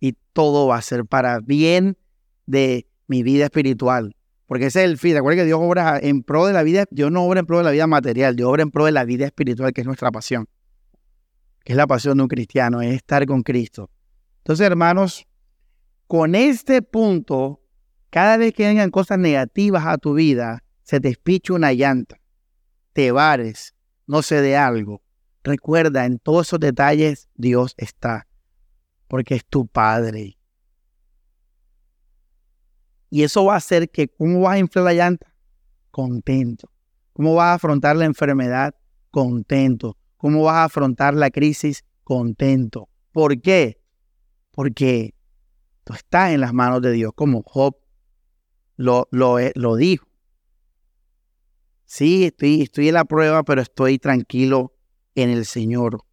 [0.00, 1.96] y todo va a ser para bien
[2.46, 4.16] de mi vida espiritual.
[4.46, 5.14] Porque ese es el fin.
[5.14, 7.64] Recuerda que Dios obra en pro de la vida, Dios no obra en pro de
[7.64, 10.48] la vida material, Dios obra en pro de la vida espiritual, que es nuestra pasión.
[11.64, 13.90] Que es la pasión de un cristiano, es estar con Cristo.
[14.38, 15.26] Entonces, hermanos,
[16.06, 17.60] con este punto,
[18.10, 22.20] cada vez que vengan cosas negativas a tu vida, se te espicha una llanta,
[22.92, 23.74] te vares,
[24.06, 25.02] no sé de algo.
[25.42, 28.25] Recuerda, en todos esos detalles Dios está
[29.08, 30.38] porque es tu Padre.
[33.10, 35.32] Y eso va a hacer que, ¿cómo vas a inflar la llanta?
[35.90, 36.70] Contento.
[37.12, 38.74] ¿Cómo vas a afrontar la enfermedad?
[39.10, 39.96] Contento.
[40.16, 41.84] ¿Cómo vas a afrontar la crisis?
[42.04, 42.88] Contento.
[43.12, 43.80] ¿Por qué?
[44.50, 45.14] Porque
[45.84, 47.76] tú estás en las manos de Dios, como Job
[48.76, 50.06] lo, lo, lo dijo.
[51.84, 54.74] Sí, estoy, estoy en la prueba, pero estoy tranquilo
[55.14, 56.04] en el Señor.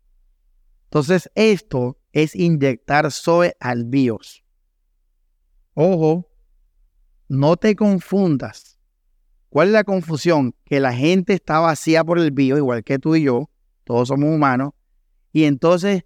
[0.86, 4.44] Entonces, esto es inyectar Zoe al BIOS.
[5.74, 6.30] Ojo,
[7.28, 8.80] no te confundas.
[9.50, 10.56] ¿Cuál es la confusión?
[10.64, 13.50] Que la gente está vacía por el BIOS, igual que tú y yo,
[13.84, 14.72] todos somos humanos,
[15.32, 16.04] y entonces,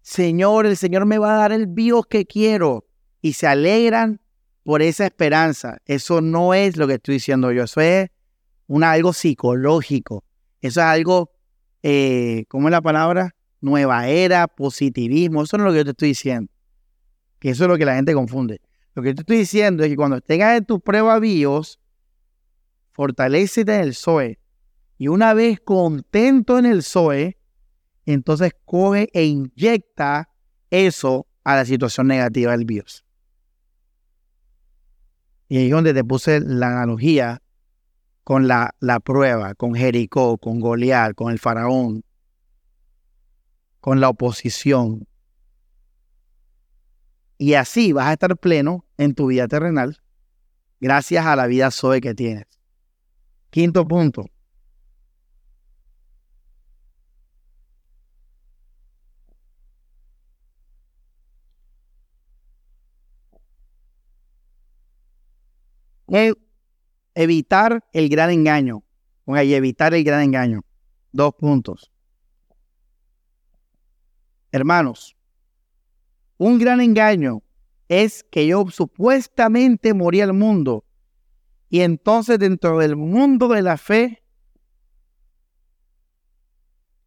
[0.00, 2.86] Señor, el Señor me va a dar el BIOS que quiero,
[3.20, 4.20] y se alegran
[4.62, 5.78] por esa esperanza.
[5.86, 8.10] Eso no es lo que estoy diciendo yo, eso es
[8.82, 10.24] algo psicológico,
[10.60, 11.32] eso es algo,
[11.82, 13.34] eh, ¿cómo es la palabra?
[13.60, 15.42] Nueva era, positivismo.
[15.42, 16.52] Eso no es lo que yo te estoy diciendo.
[17.38, 18.60] Que eso es lo que la gente confunde.
[18.94, 21.78] Lo que te estoy diciendo es que cuando tengas en tu prueba BIOS,
[22.90, 24.38] fortalecete en el SOE.
[24.98, 27.38] Y una vez contento en el SOE,
[28.06, 30.28] entonces coge e inyecta
[30.70, 33.04] eso a la situación negativa del BIOS.
[35.48, 37.40] Y ahí es donde te puse la analogía
[38.24, 42.02] con la, la prueba, con Jericó, con Goliat, con el faraón,
[43.80, 45.06] con la oposición.
[47.38, 50.00] Y así vas a estar pleno en tu vida terrenal
[50.80, 52.46] gracias a la vida Zoe que tienes.
[53.50, 54.26] Quinto punto.
[67.14, 68.82] evitar el gran engaño.
[69.24, 70.62] Oye, evitar el gran engaño.
[71.12, 71.90] Dos puntos.
[74.50, 75.16] Hermanos,
[76.36, 77.42] un gran engaño
[77.88, 80.84] es que yo supuestamente morí al mundo
[81.68, 84.22] y entonces dentro del mundo de la fe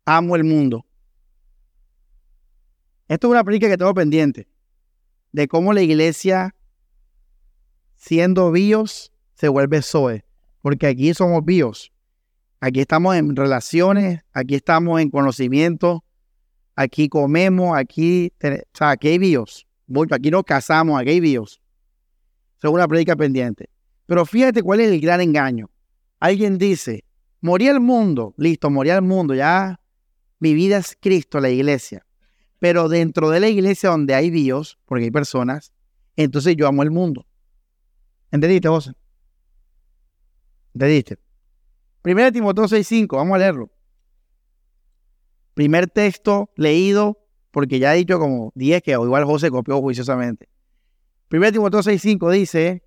[0.05, 0.85] amo el mundo.
[3.07, 4.47] Esto es una práctica que tengo pendiente
[5.31, 6.55] de cómo la iglesia,
[7.95, 10.25] siendo bios, se vuelve Zoe.
[10.61, 11.91] Porque aquí somos bios.
[12.59, 16.03] Aquí estamos en relaciones, aquí estamos en conocimiento,
[16.75, 19.67] aquí comemos, aquí, o sea, aquí hay bios.
[20.11, 21.61] Aquí nos casamos, aquí hay bios.
[22.57, 23.69] Eso es una prédica pendiente.
[24.05, 25.69] Pero fíjate cuál es el gran engaño.
[26.19, 27.03] Alguien dice,
[27.41, 29.79] morí al mundo, listo, morí al mundo, ya
[30.39, 32.05] mi vida es Cristo, la iglesia.
[32.59, 35.73] Pero dentro de la iglesia donde hay bios, porque hay personas,
[36.15, 37.25] entonces yo amo el mundo.
[38.31, 38.91] ¿Entendiste vos?
[40.73, 41.17] ¿Entendiste?
[42.01, 43.71] Primero Timoteo 6.5, vamos a leerlo.
[45.53, 47.19] Primer texto leído,
[47.51, 50.47] porque ya he dicho como 10 que igual José copió juiciosamente.
[51.29, 52.83] 1 Timoteo 6.5 dice,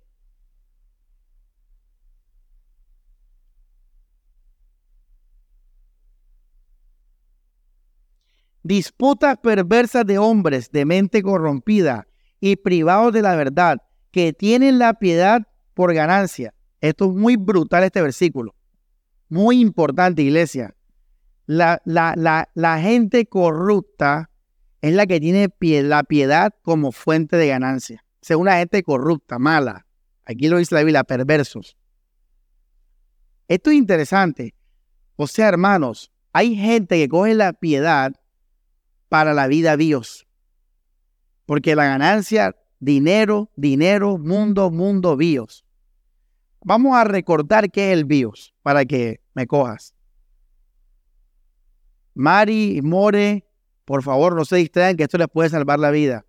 [8.63, 12.07] disputas perversas de hombres de mente corrompida
[12.39, 13.77] y privados de la verdad,
[14.11, 15.41] que tienen la piedad
[15.73, 16.53] por ganancia.
[16.81, 18.55] Esto es muy brutal este versículo.
[19.29, 20.75] Muy importante, iglesia
[21.45, 24.29] la, la, la, gente corrupta
[24.81, 25.49] es la que tiene
[25.83, 28.03] la piedad como fuente de ganancia.
[28.21, 29.85] Es una gente corrupta, mala.
[30.25, 31.77] Aquí lo dice la Biblia, perversos.
[33.47, 34.55] Esto es interesante.
[35.15, 38.13] O sea, hermanos, hay gente que coge la piedad
[39.07, 40.27] para la vida Dios.
[41.45, 45.65] Porque la ganancia, dinero, dinero, mundo, mundo, bios.
[46.63, 49.94] Vamos a recordar qué es el bios para que me cojas.
[52.15, 53.45] Mari, More,
[53.83, 56.25] por favor, no se distraigan que esto les puede salvar la vida.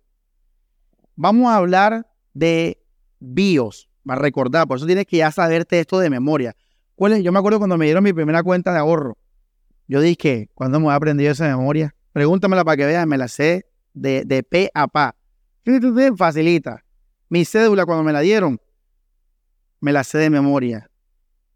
[1.15, 2.83] Vamos a hablar de
[3.19, 6.55] BIOS, va a recordar, por eso tienes que ya saberte esto de memoria.
[6.97, 9.17] Yo me acuerdo cuando me dieron mi primera cuenta de ahorro.
[9.87, 11.95] Yo dije, ¿cuándo me voy a aprender esa memoria?
[12.11, 15.15] Pregúntamela para que vean, me la sé de, de P a pa.
[16.17, 16.83] Facilita.
[17.29, 18.59] Mi cédula cuando me la dieron,
[19.79, 20.89] me la sé de memoria.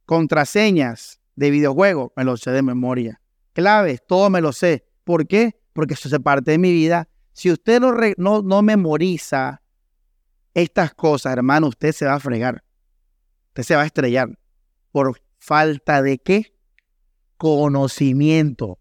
[0.05, 3.20] Contraseñas de videojuegos, me lo sé de memoria
[3.53, 4.85] claves, todo me lo sé.
[5.03, 5.59] ¿Por qué?
[5.73, 7.07] Porque eso es parte de mi vida.
[7.33, 7.79] Si usted
[8.17, 9.61] no, no, memoriza
[10.53, 12.63] estas cosas, hermano, usted se va a fregar.
[13.49, 14.37] Usted se va a estrellar.
[14.91, 16.53] ¿Por falta de qué?
[17.37, 18.79] Conocimiento.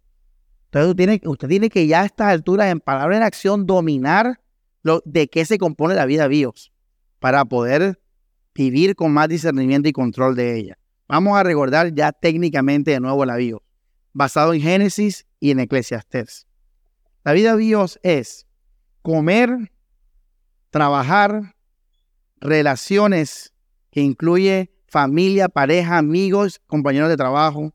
[0.67, 4.41] Entonces usted tiene, usted que ya a estas alturas, en palabra en acción, dominar
[4.83, 6.73] lo, de qué se compone la vida BIOS
[7.19, 8.01] para poder
[8.55, 10.79] vivir con más discernimiento y control de ella.
[11.09, 13.63] Vamos a recordar ya técnicamente de nuevo la BIOS
[14.13, 16.47] basado en Génesis y en Eclesiastés.
[17.25, 18.47] La vida de Dios es
[19.03, 19.73] comer,
[20.71, 21.55] trabajar,
[22.41, 23.53] relaciones
[23.91, 27.75] que incluye familia, pareja, amigos, compañeros de trabajo,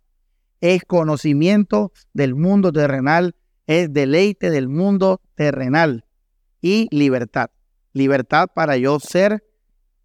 [0.61, 3.35] es conocimiento del mundo terrenal,
[3.67, 6.05] es deleite del mundo terrenal
[6.61, 7.51] y libertad.
[7.93, 9.43] Libertad para yo ser,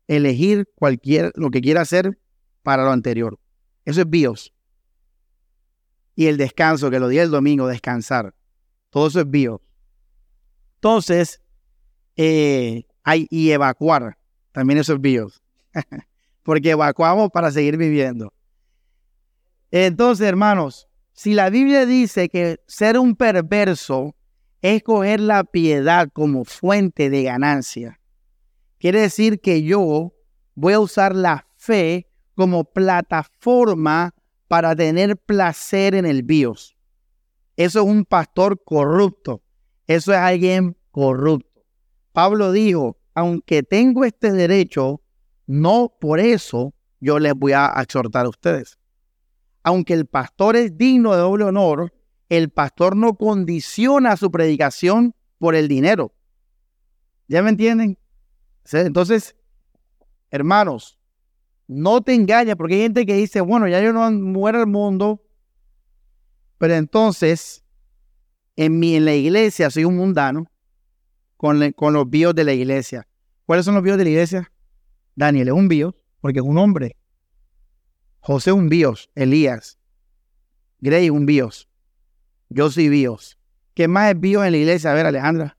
[0.06, 2.18] elegir cualquier, lo que quiera hacer
[2.62, 3.38] para lo anterior.
[3.84, 4.52] Eso es bios
[6.14, 8.34] y el descanso, que lo di el domingo, descansar.
[8.90, 9.62] Todo eso es bio.
[10.76, 11.40] Entonces,
[12.16, 14.18] eh, hay, y evacuar,
[14.52, 15.30] también eso es bio.
[16.42, 18.32] Porque evacuamos para seguir viviendo.
[19.70, 24.16] Entonces, hermanos, si la Biblia dice que ser un perverso
[24.62, 28.00] es coger la piedad como fuente de ganancia,
[28.78, 30.12] quiere decir que yo
[30.54, 34.14] voy a usar la fe como plataforma
[34.50, 36.76] para tener placer en el bios.
[37.54, 39.44] Eso es un pastor corrupto.
[39.86, 41.62] Eso es alguien corrupto.
[42.10, 45.02] Pablo dijo, aunque tengo este derecho,
[45.46, 48.76] no por eso yo les voy a exhortar a ustedes.
[49.62, 51.94] Aunque el pastor es digno de doble honor,
[52.28, 56.12] el pastor no condiciona su predicación por el dinero.
[57.28, 57.96] ¿Ya me entienden?
[58.72, 59.36] Entonces,
[60.32, 60.99] hermanos,
[61.72, 65.22] No te engañes, porque hay gente que dice, bueno, ya yo no muero el mundo,
[66.58, 67.62] pero entonces
[68.56, 70.50] en, mi, en la iglesia soy un mundano
[71.36, 73.06] con, con los bios de la iglesia.
[73.46, 74.52] ¿Cuáles son los bios de la iglesia?
[75.14, 76.96] Daniel es un bios, porque es un hombre.
[78.18, 79.78] José un bios, Elías.
[80.80, 81.68] Grey un bios.
[82.48, 83.38] Yo soy bios.
[83.74, 84.90] ¿Qué más es bios en la iglesia?
[84.90, 85.56] A ver, Alejandra.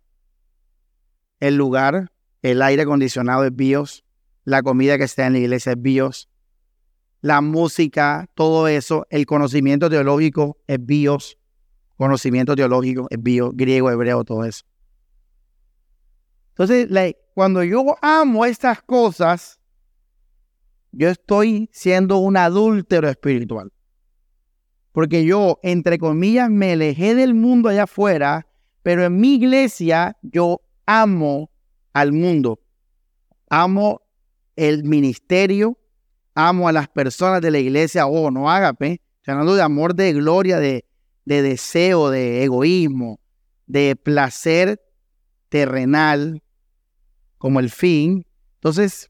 [1.39, 4.03] El lugar, el aire acondicionado es bios.
[4.43, 6.29] La comida que está en la iglesia es bios.
[7.21, 11.37] La música, todo eso, el conocimiento teológico es bios.
[11.97, 14.63] Conocimiento teológico es bios, griego, hebreo, todo eso.
[16.49, 16.89] Entonces,
[17.33, 19.59] cuando yo amo estas cosas,
[20.91, 23.71] yo estoy siendo un adúltero espiritual.
[24.91, 28.47] Porque yo, entre comillas, me alejé del mundo allá afuera,
[28.83, 31.49] pero en mi iglesia yo amo
[31.93, 32.59] al mundo.
[33.49, 34.00] Amo
[34.61, 35.79] el ministerio,
[36.35, 40.13] amo a las personas de la iglesia, o oh, no ágape, hablando de amor, de
[40.13, 40.85] gloria, de,
[41.25, 43.19] de deseo, de egoísmo,
[43.65, 44.79] de placer
[45.49, 46.43] terrenal
[47.39, 48.23] como el fin.
[48.55, 49.09] Entonces,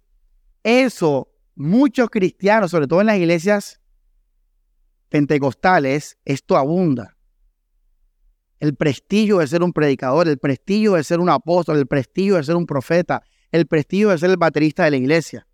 [0.63, 3.81] eso muchos cristianos, sobre todo en las iglesias
[5.09, 7.17] pentecostales, esto abunda.
[8.59, 12.43] El prestigio de ser un predicador, el prestigio de ser un apóstol, el prestigio de
[12.43, 13.21] ser un profeta,
[13.51, 15.47] el prestigio de ser el baterista de la iglesia.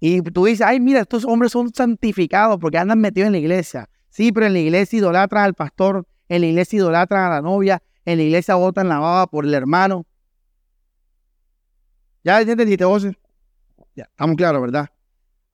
[0.00, 3.88] Y tú dices, ay, mira, estos hombres son santificados porque andan metidos en la iglesia.
[4.10, 7.82] Sí, pero en la iglesia idolatran al pastor, en la iglesia idolatran a la novia,
[8.04, 10.04] en la iglesia botan la baba por el hermano.
[12.24, 13.04] ¿Ya entendiste vos?
[13.94, 14.88] Ya, estamos claros, ¿verdad?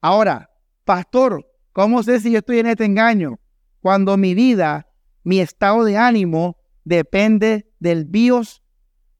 [0.01, 0.49] Ahora,
[0.83, 3.39] pastor, ¿cómo sé si yo estoy en este engaño?
[3.81, 4.87] Cuando mi vida,
[5.23, 8.58] mi estado de ánimo depende del bios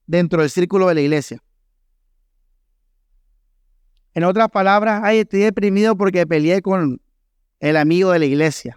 [0.10, 1.40] dentro del círculo de la iglesia.
[4.16, 7.00] En otras palabras, ay, estoy deprimido porque peleé con
[7.60, 8.76] el amigo de la iglesia.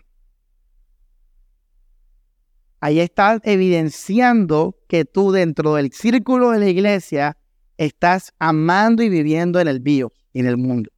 [2.80, 7.38] Ahí estás evidenciando que tú dentro del círculo de la iglesia
[7.78, 10.90] estás amando y viviendo en el bio, en el mundo.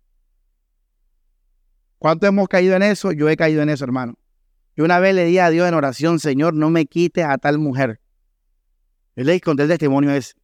[1.99, 3.13] ¿Cuánto hemos caído en eso?
[3.13, 4.19] Yo he caído en eso, hermano.
[4.77, 7.59] Yo una vez le di a Dios en oración, Señor, no me quites a tal
[7.59, 8.01] mujer.
[9.17, 10.35] Yo le conté el testimonio ese.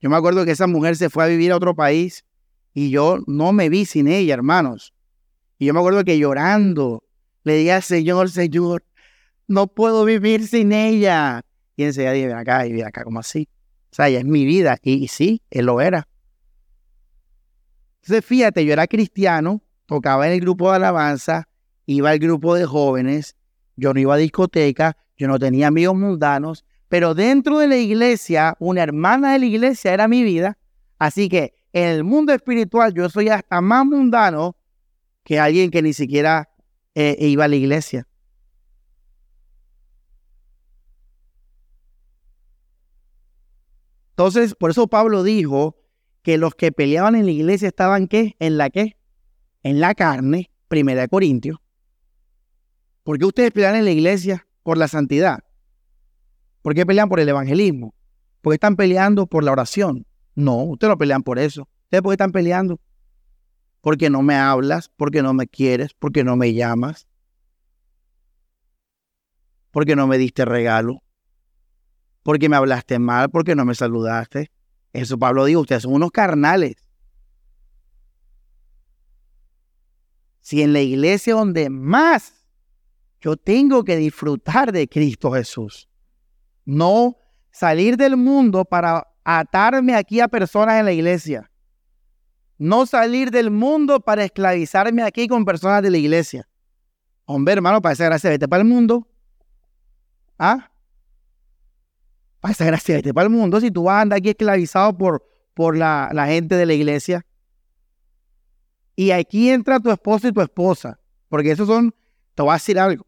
[0.00, 2.24] Yo me acuerdo que esa mujer se fue a vivir a otro país
[2.72, 4.94] y yo no me vi sin ella, hermanos.
[5.58, 7.04] Y yo me acuerdo que llorando
[7.44, 8.84] le dije al Señor, Señor,
[9.46, 11.42] no puedo vivir sin ella.
[11.76, 13.48] Y enseguida dije, ven acá, y ven acá, como así.
[13.90, 14.78] O sea, ella es mi vida.
[14.82, 16.06] Y, sí, él lo era.
[18.02, 21.48] Entonces, fíjate, yo era cristiano, tocaba en el grupo de alabanza,
[21.86, 23.36] iba al grupo de jóvenes,
[23.76, 28.56] yo no iba a discoteca, yo no tenía amigos mundanos, pero dentro de la iglesia,
[28.58, 30.58] una hermana de la iglesia era mi vida.
[30.98, 34.56] Así que en el mundo espiritual yo soy hasta más mundano
[35.22, 36.50] que alguien que ni siquiera
[36.96, 38.08] eh, iba a la iglesia.
[44.10, 45.76] Entonces, por eso Pablo dijo
[46.22, 48.34] que los que peleaban en la iglesia estaban ¿qué?
[48.40, 48.96] ¿En la qué?
[49.62, 51.58] En la carne, primera de Corintios.
[53.04, 54.48] ¿Por qué ustedes pelean en la iglesia?
[54.64, 55.44] Por la santidad.
[56.62, 57.94] ¿Por qué pelean por el evangelismo?
[58.40, 60.06] ¿Por qué están peleando por la oración?
[60.34, 61.68] No, ustedes no pelean por eso.
[61.84, 62.80] ¿Ustedes por qué están peleando?
[63.80, 67.06] Porque no me hablas, porque no me quieres, porque no me llamas,
[69.70, 71.02] porque no me diste regalo,
[72.22, 74.50] porque me hablaste mal, porque no me saludaste.
[74.92, 76.76] Eso Pablo dijo, ustedes son unos carnales.
[80.40, 82.44] Si en la iglesia donde más
[83.20, 85.89] yo tengo que disfrutar de Cristo Jesús,
[86.64, 87.16] no
[87.50, 91.50] salir del mundo para atarme aquí a personas en la iglesia,
[92.58, 96.46] no salir del mundo para esclavizarme aquí con personas de la iglesia.
[97.24, 99.08] Hombre, hermano, para esa gracia, vete para el mundo.
[100.38, 100.70] ¿Ah?
[102.40, 103.60] Para esa gracia, vete para el mundo.
[103.60, 107.24] Si tú vas a andar aquí esclavizado por, por la, la gente de la iglesia.
[108.96, 111.00] Y aquí entra tu esposo y tu esposa.
[111.28, 111.94] Porque esos son,
[112.34, 113.06] te voy a decir algo.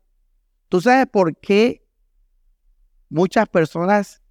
[0.68, 1.81] ¿Tú sabes por qué
[3.12, 4.22] muchas personas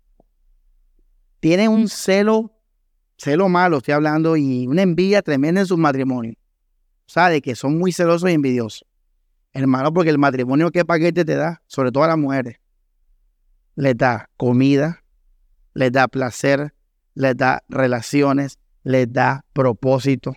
[1.39, 2.51] tienen un celo,
[3.17, 6.35] celo malo, estoy hablando, y una envidia tremenda en sus matrimonios?
[7.07, 8.85] O sea, de que son muy celosos y envidiosos.
[9.53, 11.61] Hermano, porque el matrimonio, ¿qué paquete te da?
[11.67, 12.61] Sobre todo a las mujeres
[13.75, 15.03] les da comida,
[15.73, 16.73] les da placer,
[17.13, 20.33] les da relaciones, les da propósito.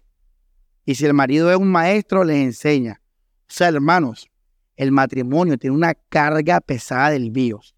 [0.84, 3.00] Y si el marido es un maestro, les enseña.
[3.40, 4.30] O sea, hermanos,
[4.76, 7.73] el matrimonio tiene una carga pesada del bios.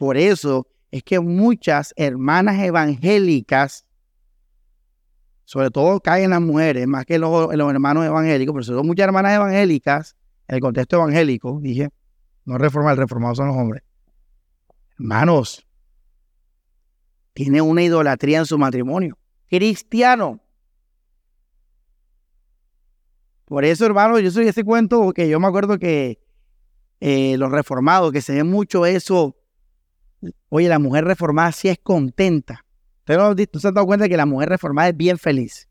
[0.00, 3.84] Por eso es que muchas hermanas evangélicas
[5.44, 8.84] sobre todo caen en las mujeres, más que los, los hermanos evangélicos, pero sobre todo
[8.84, 10.16] muchas hermanas evangélicas,
[10.48, 11.90] en el contexto evangélico, dije,
[12.46, 13.82] no reforma, el reformado son los hombres.
[14.98, 15.66] Hermanos,
[17.34, 19.18] tiene una idolatría en su matrimonio.
[19.50, 20.40] Cristiano.
[23.44, 26.22] Por eso, hermano, yo soy ese cuento que yo me acuerdo que
[27.00, 29.36] eh, los reformados, que se ve mucho eso.
[30.48, 32.64] Oye, la mujer reformada sí es contenta.
[33.00, 35.68] ¿Usted no, se ha dado cuenta que la mujer reformada es bien feliz?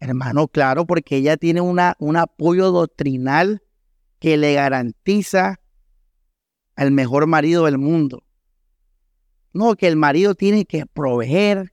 [0.00, 3.62] Hermano, claro, porque ella tiene una, un apoyo doctrinal
[4.18, 5.60] que le garantiza
[6.76, 8.24] al mejor marido del mundo.
[9.52, 11.72] No, que el marido tiene que proveer,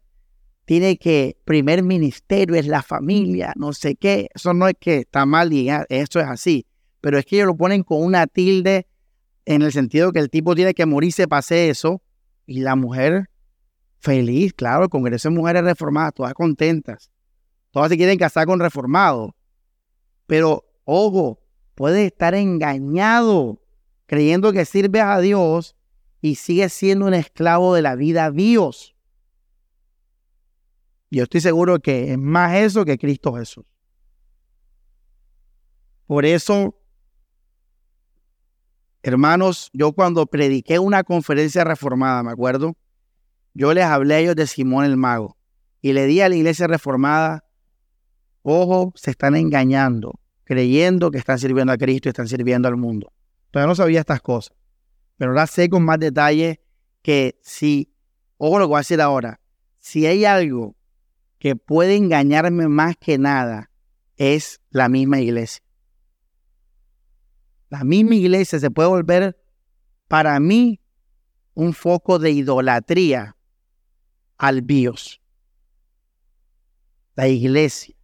[0.66, 4.30] tiene que, primer ministerio es la familia, no sé qué.
[4.34, 6.66] Eso no es que está mal y eso es así.
[7.02, 8.88] Pero es que ellos lo ponen con una tilde
[9.46, 12.02] en el sentido que el tipo tiene que morirse hacer eso.
[12.46, 13.30] Y la mujer
[14.00, 17.12] feliz, claro, el Congreso de Mujeres Reformadas, todas contentas.
[17.72, 19.32] Todas se quieren casar con reformados.
[20.28, 21.40] Pero, ojo,
[21.76, 23.62] puede estar engañado
[24.06, 25.76] creyendo que sirve a Dios
[26.20, 28.96] y sigue siendo un esclavo de la vida Dios.
[31.10, 33.66] Yo estoy seguro que es más eso que Cristo Jesús.
[36.08, 36.78] Por eso,
[39.04, 42.76] hermanos, yo cuando prediqué una conferencia reformada, me acuerdo,
[43.54, 45.38] yo les hablé a ellos de Simón el Mago
[45.82, 47.44] y le di a la iglesia reformada,
[48.44, 53.12] ojo, se están engañando, creyendo que están sirviendo a Cristo y están sirviendo al mundo.
[53.52, 54.56] Todavía no sabía estas cosas.
[55.18, 56.62] Pero ahora sé con más detalle
[57.02, 57.94] que si,
[58.38, 59.40] ojo lo que voy a decir ahora,
[59.78, 60.76] si hay algo
[61.38, 63.72] que puede engañarme más que nada,
[64.16, 65.61] es la misma iglesia.
[67.72, 69.42] La misma iglesia se puede volver
[70.10, 70.82] para mí
[71.54, 73.38] un foco de idolatría
[74.38, 75.22] al bios.
[77.16, 77.96] La iglesia.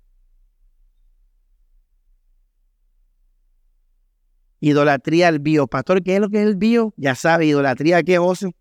[4.61, 5.67] Idolatría al bio.
[5.67, 6.93] Pastor, ¿qué es lo que es el bio?
[6.95, 8.55] Ya sabe, idolatría, ¿qué José?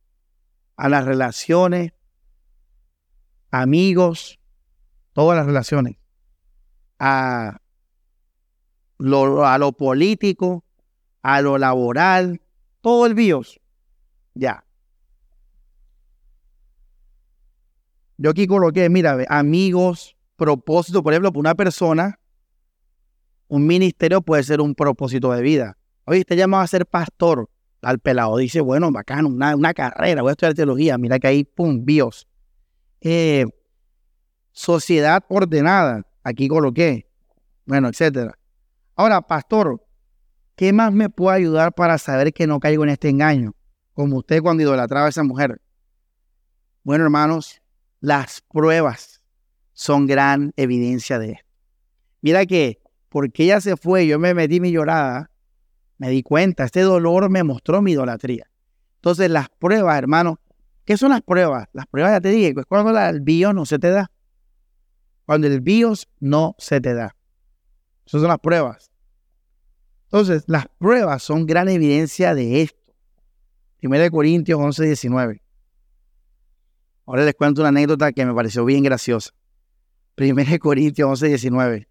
[0.74, 1.92] A las relaciones,
[3.52, 4.40] amigos,
[5.12, 5.98] todas las relaciones.
[6.98, 7.61] A
[8.98, 10.65] lo, a lo político,
[11.26, 12.40] a lo laboral,
[12.80, 13.60] todo el bios.
[14.34, 14.64] Ya.
[18.16, 22.20] Yo aquí coloqué, mira, amigos, propósito, por ejemplo, para una persona,
[23.48, 25.76] un ministerio puede ser un propósito de vida.
[26.04, 27.50] Oye, te llamado a ser pastor.
[27.82, 30.96] Al pelado dice, bueno, bacano, una, carrera, voy a estudiar teología.
[30.96, 32.28] Mira que ahí, pum, bios.
[33.00, 33.46] Eh,
[34.52, 37.10] sociedad ordenada, aquí coloqué.
[37.64, 38.38] Bueno, etcétera.
[38.94, 39.86] Ahora, pastor,
[40.57, 43.54] ¿qué más me puede ayudar para saber que no caigo en este engaño?
[43.92, 45.61] Como usted cuando idolatraba a esa mujer.
[46.82, 47.62] Bueno, hermanos,
[48.00, 49.22] las pruebas
[49.72, 51.46] son gran evidencia de esto.
[52.22, 55.30] Mira que, porque ella se fue, yo me metí mi llorada,
[55.98, 58.50] me di cuenta, este dolor me mostró mi idolatría.
[58.96, 60.40] Entonces las pruebas, hermano,
[60.84, 61.68] ¿qué son las pruebas?
[61.72, 64.11] Las pruebas ya te dije, pues cuando el bios no se te da.
[65.24, 67.16] Cuando el bios no se te da.
[68.07, 68.90] Esas son las pruebas.
[70.16, 72.94] Entonces, las pruebas son gran evidencia de esto.
[73.82, 75.42] 1 Corintios 11, 19.
[77.04, 79.32] Ahora les cuento una anécdota que me pareció bien graciosa.
[80.16, 81.88] 1 Corintios 11, 19.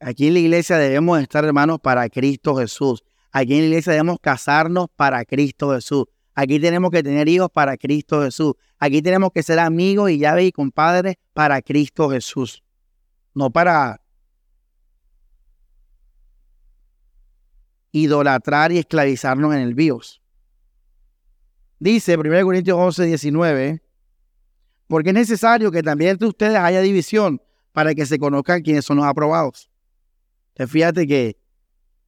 [0.00, 3.02] Aquí en la iglesia debemos estar, hermanos, para Cristo Jesús.
[3.32, 6.04] Aquí en la iglesia debemos casarnos para Cristo Jesús.
[6.34, 8.52] Aquí tenemos que tener hijos para Cristo Jesús.
[8.78, 12.62] Aquí tenemos que ser amigos y llaves y compadres para Cristo Jesús.
[13.34, 14.00] No para
[17.92, 20.22] idolatrar y esclavizarnos en el bios.
[21.80, 23.82] Dice 1 Corintios 11, 19,
[24.86, 27.40] porque es necesario que también entre ustedes haya división
[27.72, 29.70] para que se conozcan quiénes son los aprobados
[30.66, 31.38] fíjate que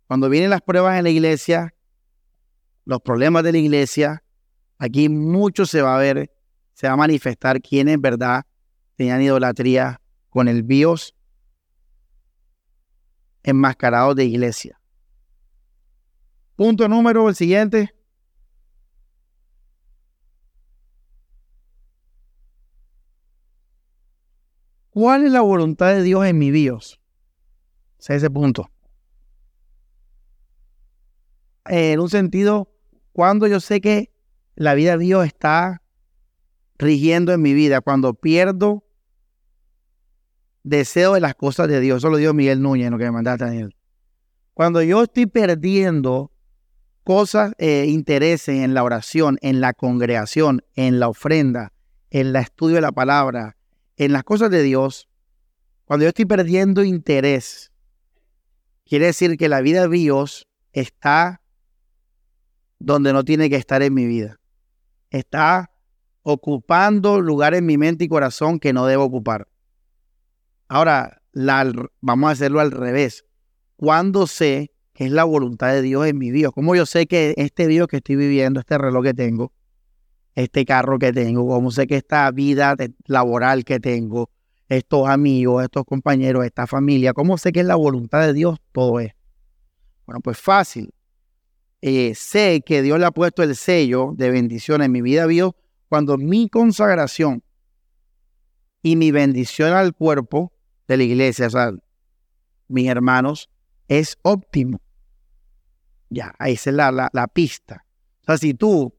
[0.08, 1.74] cuando vienen las pruebas en la iglesia,
[2.84, 4.24] los problemas de la iglesia,
[4.78, 6.32] aquí mucho se va a ver,
[6.80, 8.46] se va a manifestar quiénes, verdad,
[8.96, 10.00] tenían idolatría
[10.30, 11.14] con el bios
[13.42, 14.80] enmascarado de iglesia.
[16.56, 17.94] Punto número, el siguiente.
[24.88, 26.98] ¿Cuál es la voluntad de Dios en mi bios?
[27.98, 28.70] ese punto.
[31.66, 32.72] En un sentido,
[33.12, 34.10] cuando yo sé que
[34.54, 35.79] la vida de Dios está
[36.80, 38.84] rigiendo en mi vida, cuando pierdo
[40.62, 43.44] deseo de las cosas de Dios, eso lo dio Miguel Núñez, lo que me mandaste
[43.44, 43.76] Daniel.
[44.54, 46.32] Cuando yo estoy perdiendo
[47.04, 51.72] cosas eh, interesen en la oración, en la congregación, en la ofrenda,
[52.10, 53.56] en el estudio de la palabra,
[53.96, 55.08] en las cosas de Dios,
[55.84, 57.72] cuando yo estoy perdiendo interés,
[58.86, 61.42] quiere decir que la vida de Dios está
[62.78, 64.40] donde no tiene que estar en mi vida.
[65.10, 65.69] Está
[66.32, 69.48] ocupando lugar en mi mente y corazón que no debo ocupar.
[70.68, 71.22] Ahora,
[72.00, 73.24] vamos a hacerlo al revés.
[73.76, 77.34] Cuando sé que es la voluntad de Dios en mi vida, ¿cómo yo sé que
[77.36, 79.52] este Dios que estoy viviendo, este reloj que tengo,
[80.34, 82.76] este carro que tengo, cómo sé que esta vida
[83.06, 84.30] laboral que tengo,
[84.68, 89.00] estos amigos, estos compañeros, esta familia, cómo sé que es la voluntad de Dios, todo
[89.00, 89.12] es.
[90.06, 90.92] Bueno, pues fácil.
[91.82, 95.52] Eh, sé que Dios le ha puesto el sello de bendición en mi vida, Dios,
[95.90, 97.42] cuando mi consagración
[98.80, 100.52] y mi bendición al cuerpo
[100.86, 101.72] de la iglesia, o sea,
[102.68, 103.50] mis hermanos,
[103.88, 104.80] es óptimo.
[106.08, 107.84] Ya, ahí es la, la, pista.
[108.22, 108.94] O sea, si tú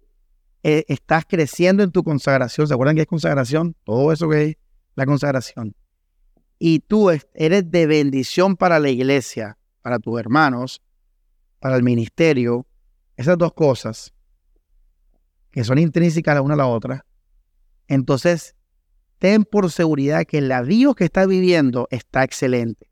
[0.64, 3.74] eh, estás creciendo en tu consagración, ¿se acuerdan que es consagración?
[3.86, 4.58] Todo eso que es
[4.96, 5.74] la consagración.
[6.60, 10.82] Y tú eres de bendición para la iglesia, para tus hermanos,
[11.60, 12.68] para el ministerio,
[13.16, 14.14] esas dos cosas
[15.52, 17.06] que son intrínsecas la una a la otra,
[17.88, 18.56] entonces
[19.20, 22.88] ten por seguridad que la Dios que estás viviendo está excelente.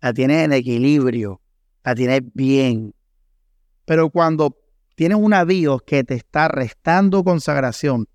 [0.00, 1.40] La tienes en equilibrio,
[1.82, 2.94] la tienes bien.
[3.84, 4.56] Pero cuando
[4.94, 8.06] tienes un Dios que te está restando consagración,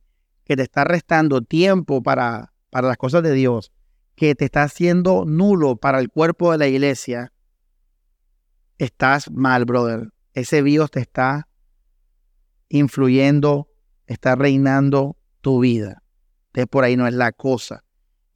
[0.46, 3.72] que te está restando tiempo para, para las cosas de Dios,
[4.16, 7.34] que te está haciendo nulo para el cuerpo de la iglesia,
[8.78, 10.10] estás mal, brother.
[10.34, 11.48] Ese Dios te está
[12.78, 13.70] influyendo,
[14.08, 16.02] está reinando tu vida.
[16.48, 17.84] Entonces por ahí no es la cosa.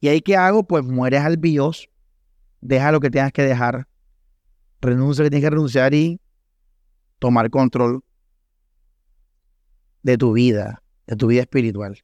[0.00, 0.64] ¿Y ahí qué hago?
[0.64, 1.90] Pues mueres al Dios,
[2.60, 3.88] deja lo que tengas que dejar,
[4.80, 6.20] renuncia lo que tienes que renunciar y
[7.18, 8.04] tomar control
[10.02, 11.98] de tu vida, de tu vida espiritual.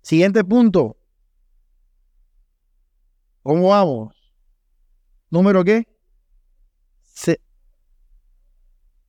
[0.00, 0.96] Siguiente punto.
[3.42, 4.14] ¿Cómo vamos?
[5.28, 5.86] ¿Número qué?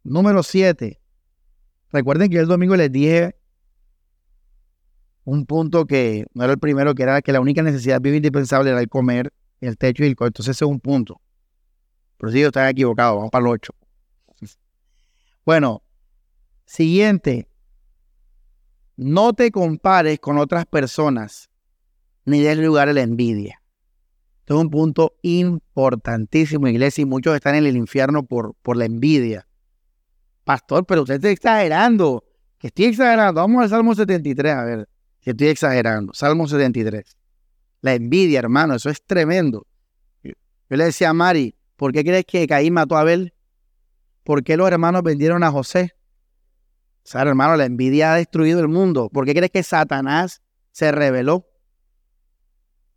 [0.03, 1.02] Número 7.
[1.93, 3.35] Recuerden que el domingo les dije
[5.25, 8.71] un punto que no era el primero, que era que la única necesidad viva indispensable
[8.71, 9.31] era el comer,
[9.61, 10.29] el techo y el coche.
[10.29, 11.21] Entonces ese es un punto.
[12.17, 13.73] Pero si yo estaba equivocado, vamos para el 8.
[15.45, 15.83] Bueno,
[16.65, 17.47] siguiente.
[18.95, 21.49] No te compares con otras personas
[22.25, 23.61] ni des lugar a la envidia.
[24.39, 28.85] Esto es un punto importantísimo, iglesia, y muchos están en el infierno por, por la
[28.85, 29.47] envidia
[30.43, 32.23] pastor, pero usted está exagerando.
[32.57, 33.41] Que estoy exagerando.
[33.41, 34.89] Vamos al Salmo 73, a ver
[35.19, 36.13] si estoy exagerando.
[36.13, 37.17] Salmo 73.
[37.81, 39.65] La envidia, hermano, eso es tremendo.
[40.23, 40.31] Yo,
[40.69, 43.33] le decía a Mari, ¿por qué crees que Caín mató a Abel?
[44.23, 45.93] ¿Por qué los hermanos vendieron a José?
[47.03, 49.09] O sea, hermano, la envidia ha destruido el mundo.
[49.09, 50.41] ¿Por qué crees que Satanás
[50.71, 51.45] se rebeló?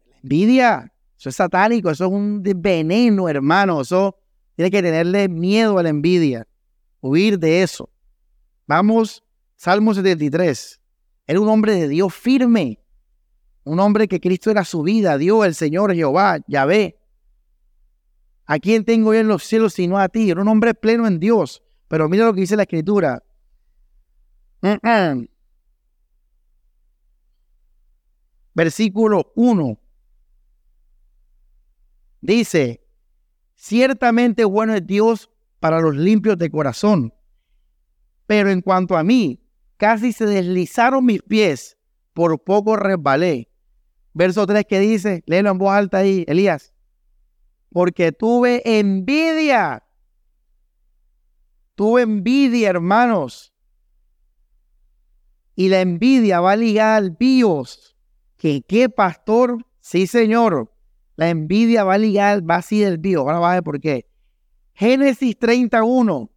[0.08, 3.80] La envidia, eso es satánico, eso es un veneno, hermano.
[3.80, 4.16] Eso
[4.54, 6.46] tiene que tenerle miedo a la envidia
[7.06, 7.88] huir de eso.
[8.66, 9.24] Vamos,
[9.56, 10.80] Salmo 73.
[11.26, 12.80] Era un hombre de Dios firme,
[13.64, 16.98] un hombre que Cristo era su vida, Dios, el Señor Jehová, Yahvé.
[18.46, 20.30] ¿A quién tengo yo en los cielos sino a ti?
[20.30, 21.62] Era un hombre pleno en Dios.
[21.88, 23.22] Pero mira lo que dice la Escritura.
[28.54, 29.78] Versículo 1.
[32.20, 32.84] Dice,
[33.54, 35.30] ciertamente bueno es Dios
[35.60, 37.12] para los limpios de corazón.
[38.26, 39.40] Pero en cuanto a mí,
[39.76, 41.78] casi se deslizaron mis pies,
[42.12, 43.50] por poco resbalé.
[44.12, 46.72] Verso 3 que dice, léelo en voz alta ahí, Elías.
[47.70, 49.84] Porque tuve envidia.
[51.74, 53.52] Tuve envidia, hermanos.
[55.54, 57.96] Y la envidia va ligada al bios.
[58.38, 59.66] ¿Que qué, pastor?
[59.80, 60.72] Sí, señor.
[61.16, 63.20] La envidia va ligada, va así del bios.
[63.20, 64.06] Ahora va a ver por qué.
[64.76, 66.30] Génesis 31.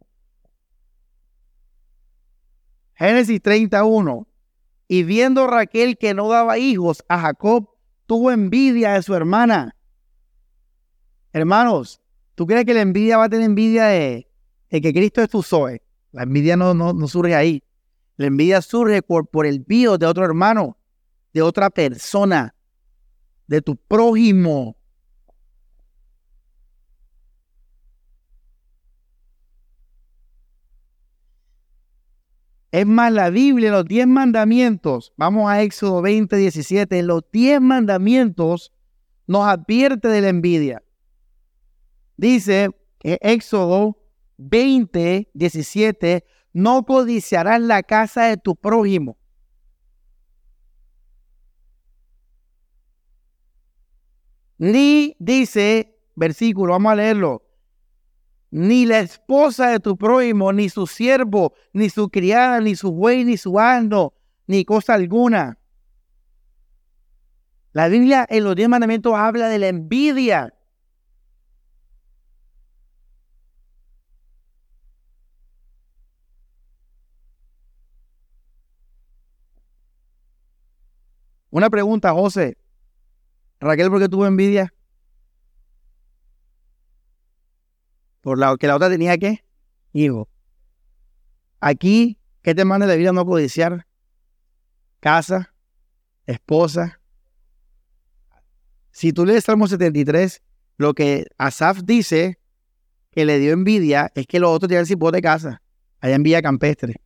[2.94, 4.26] Génesis 31.
[4.88, 7.68] Y viendo Raquel que no daba hijos a Jacob,
[8.06, 9.76] tuvo envidia de su hermana.
[11.34, 12.00] Hermanos,
[12.34, 14.26] ¿tú crees que la envidia va a tener envidia de,
[14.70, 15.82] que Cristo es tu Zoe?
[16.10, 17.62] La envidia no, no, surge ahí.
[18.16, 20.78] La envidia surge por, por el bio de otro hermano,
[21.34, 22.54] de otra persona,
[23.46, 24.79] de tu prójimo.
[32.72, 38.72] Es más, la Biblia, los diez mandamientos, vamos a Éxodo 20, 17, los diez mandamientos
[39.26, 40.82] nos advierte de la envidia.
[42.16, 43.98] Dice que Éxodo
[44.36, 49.16] 20, 17, no codiciarás la casa de tu prójimo.
[54.58, 57.49] Ni dice, versículo, vamos a leerlo,
[58.50, 63.24] ni la esposa de tu prójimo, ni su siervo, ni su criada, ni su buey,
[63.24, 64.14] ni su asno,
[64.46, 65.58] ni cosa alguna.
[67.72, 70.54] La Biblia en los diez mandamientos habla de la envidia.
[81.50, 82.56] Una pregunta, José.
[83.60, 84.72] Raquel, ¿por qué tuvo envidia?
[88.20, 89.44] Por la que la otra tenía qué?
[89.92, 90.28] Hijo.
[91.60, 93.86] Aquí, ¿qué te manda la vida no codiciar?
[95.00, 95.54] Casa,
[96.26, 97.00] esposa.
[98.90, 100.42] Si tú lees Salmo 73,
[100.76, 102.38] lo que Asaf dice
[103.10, 105.62] que le dio envidia es que los otros tienen cipote de casa,
[106.00, 107.00] allá en Villa Campestre.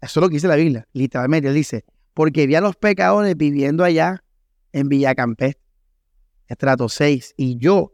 [0.00, 1.48] Eso es lo que dice la Biblia, literalmente.
[1.48, 1.84] Él dice,
[2.14, 4.24] porque vi a los pecadores viviendo allá
[4.72, 5.62] en Villacampestre,
[6.46, 7.92] estrato 6, y yo,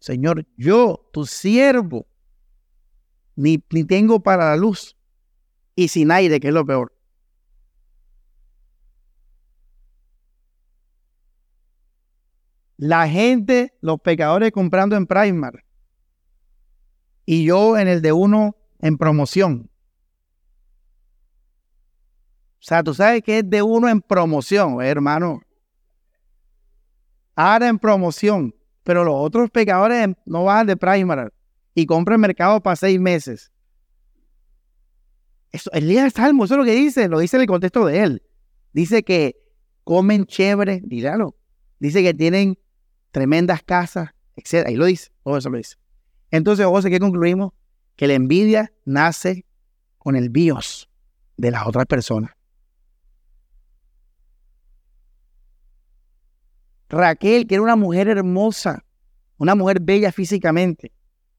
[0.00, 2.06] Señor, yo, tu siervo,
[3.36, 4.96] ni, ni tengo para la luz
[5.76, 6.92] y sin aire, que es lo peor.
[12.78, 15.64] La gente, los pecadores comprando en Primar
[17.26, 19.70] y yo en el de uno en promoción.
[22.58, 25.42] O sea, tú sabes que es de uno en promoción, hermano.
[27.34, 28.54] Ahora en promoción.
[28.82, 31.32] Pero los otros pecadores no van de Primar
[31.74, 33.52] y compran mercado para seis meses.
[35.52, 37.84] Eso, el día del Salmo, eso es lo que dice, lo dice en el contexto
[37.84, 38.22] de él.
[38.72, 39.36] Dice que
[39.84, 41.36] comen chévere, dígalo.
[41.78, 42.58] Dice que tienen
[43.10, 44.66] tremendas casas, etc.
[44.66, 45.76] Ahí lo dice, todo eso lo dice.
[46.30, 47.52] Entonces, ¿qué concluimos?
[47.96, 49.44] Que la envidia nace
[49.98, 50.88] con el bios
[51.36, 52.30] de las otras personas.
[56.90, 58.84] Raquel, que era una mujer hermosa,
[59.38, 60.92] una mujer bella físicamente,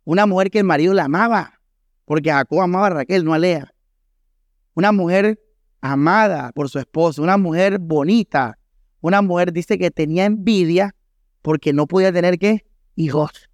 [0.05, 1.59] una mujer que el marido la amaba,
[2.05, 3.73] porque Jacob amaba a Raquel, no a Lea.
[4.73, 5.39] Una mujer
[5.81, 8.57] amada por su esposo, una mujer bonita,
[9.01, 10.95] una mujer dice que tenía envidia
[11.41, 12.65] porque no podía tener qué?
[12.95, 13.50] Hijos.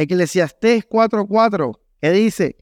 [0.00, 2.56] Eclesiastés 4:4, ¿qué dice?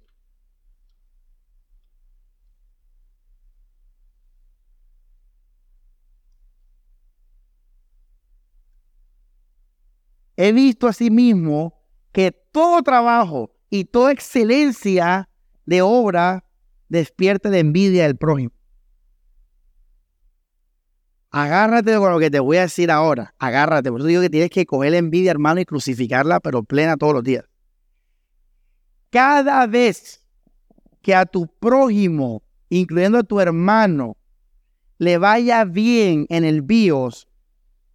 [10.37, 11.81] He visto asimismo
[12.11, 15.29] que todo trabajo y toda excelencia
[15.65, 16.45] de obra
[16.89, 18.58] despierta de envidia del prójimo.
[21.31, 23.35] Agárrate con lo que te voy a decir ahora.
[23.39, 23.91] Agárrate.
[23.91, 27.15] Por eso digo que tienes que coger la envidia, hermano, y crucificarla, pero plena todos
[27.15, 27.45] los días.
[29.11, 30.25] Cada vez
[31.03, 34.17] que a tu prójimo, incluyendo a tu hermano,
[34.99, 37.29] le vaya bien en el BIOS,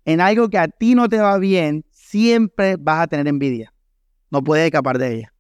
[0.05, 3.73] en algo que a ti no te va bien, siempre vas a tener envidia.
[4.29, 5.34] No puedes escapar de ella.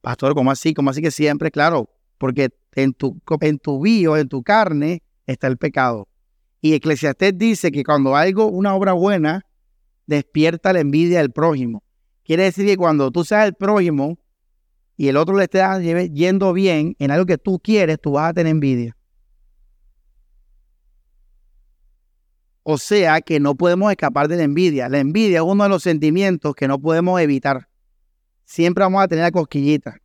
[0.00, 0.72] Pastor, ¿cómo así?
[0.72, 1.50] ¿Cómo así que siempre?
[1.50, 6.08] Claro, porque en tu, en tu bio, en tu carne, está el pecado.
[6.60, 9.46] Y Eclesiastés dice que cuando algo, una obra buena,
[10.06, 11.82] despierta la envidia del prójimo.
[12.24, 14.18] Quiere decir que cuando tú seas el prójimo
[14.96, 15.62] y el otro le esté
[16.12, 18.96] yendo bien en algo que tú quieres, tú vas a tener envidia.
[22.62, 24.88] O sea que no podemos escapar de la envidia.
[24.88, 27.68] La envidia es uno de los sentimientos que no podemos evitar.
[28.44, 29.96] Siempre vamos a tener la cosquillita.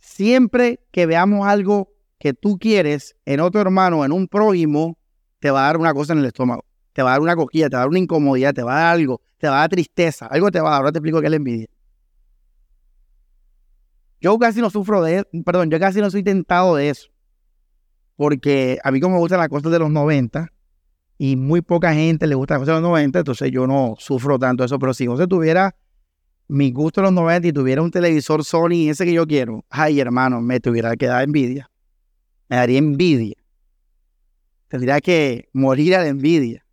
[0.00, 4.98] Siempre que veamos algo que tú quieres en otro hermano, en un prójimo,
[5.38, 6.64] te va a dar una cosa en el estómago.
[6.92, 8.82] Te va a dar una coquilla, te va a dar una incomodidad, te va a
[8.82, 10.80] dar algo, te va a dar tristeza, algo te va a dar.
[10.80, 11.68] Ahora te explico qué es la envidia.
[14.20, 17.08] Yo casi no sufro de eso, perdón, yo casi no soy tentado de eso.
[18.16, 20.52] Porque a mí como me gustan las cosas de los 90
[21.18, 24.36] y muy poca gente le gusta las cosas de los 90, entonces yo no sufro
[24.40, 24.76] tanto eso.
[24.80, 25.76] Pero si José tuviera
[26.48, 30.00] mi gusto de los 90 y tuviera un televisor Sony ese que yo quiero, ay
[30.00, 31.70] hermano, me tuviera que dar envidia
[32.48, 33.36] me daría envidia.
[34.68, 36.64] Tendría que morir a la envidia.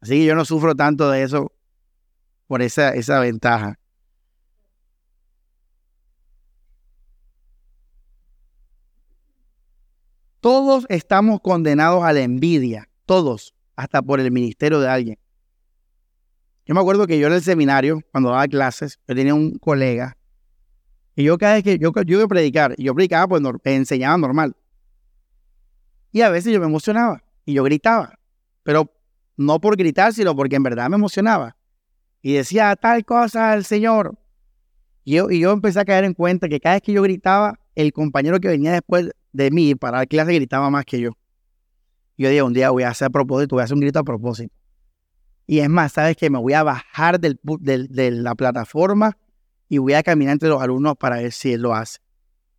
[0.00, 1.52] Así que yo no sufro tanto de eso
[2.46, 3.78] por esa, esa ventaja.
[10.40, 15.18] Todos estamos condenados a la envidia, todos, hasta por el ministerio de alguien.
[16.64, 20.16] Yo me acuerdo que yo en el seminario, cuando daba clases, yo tenía un colega
[21.20, 24.56] Y yo cada vez que yo, yo iba a predicar, yo predicaba, pues enseñaba normal.
[26.12, 28.18] Y a veces yo me emocionaba y yo gritaba,
[28.62, 28.90] pero
[29.36, 31.58] no por gritar, sino porque en verdad me emocionaba.
[32.22, 34.18] Y decía tal cosa al Señor.
[35.04, 37.60] Y yo, y yo empecé a caer en cuenta que cada vez que yo gritaba,
[37.74, 41.10] el compañero que venía después de mí para dar clase gritaba más que yo.
[42.16, 44.04] Yo dije, un día voy a hacer a propósito, voy a hacer un grito a
[44.04, 44.54] propósito.
[45.46, 49.18] Y es más, sabes que me voy a bajar del, de la plataforma
[49.70, 52.00] y voy a caminar entre los alumnos para ver si él lo hace.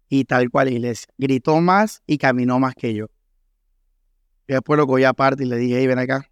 [0.08, 1.12] Y tal cual iglesia.
[1.18, 3.08] Gritó más y caminó más que yo.
[4.48, 6.26] Y después lo cogí aparte y le dije, hey, ven acá.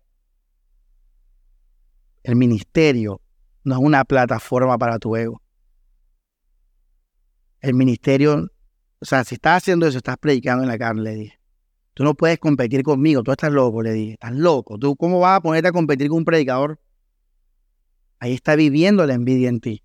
[2.23, 3.21] El ministerio
[3.65, 5.41] no es una plataforma para tu ego.
[7.59, 8.47] El ministerio,
[8.99, 11.39] o sea, si estás haciendo eso, estás predicando en la carne, le dije.
[11.93, 14.13] Tú no puedes competir conmigo, tú estás loco, le dije.
[14.13, 14.77] Estás loco.
[14.77, 16.79] ¿Tú cómo vas a ponerte a competir con un predicador?
[18.19, 19.83] Ahí está viviendo la envidia en ti.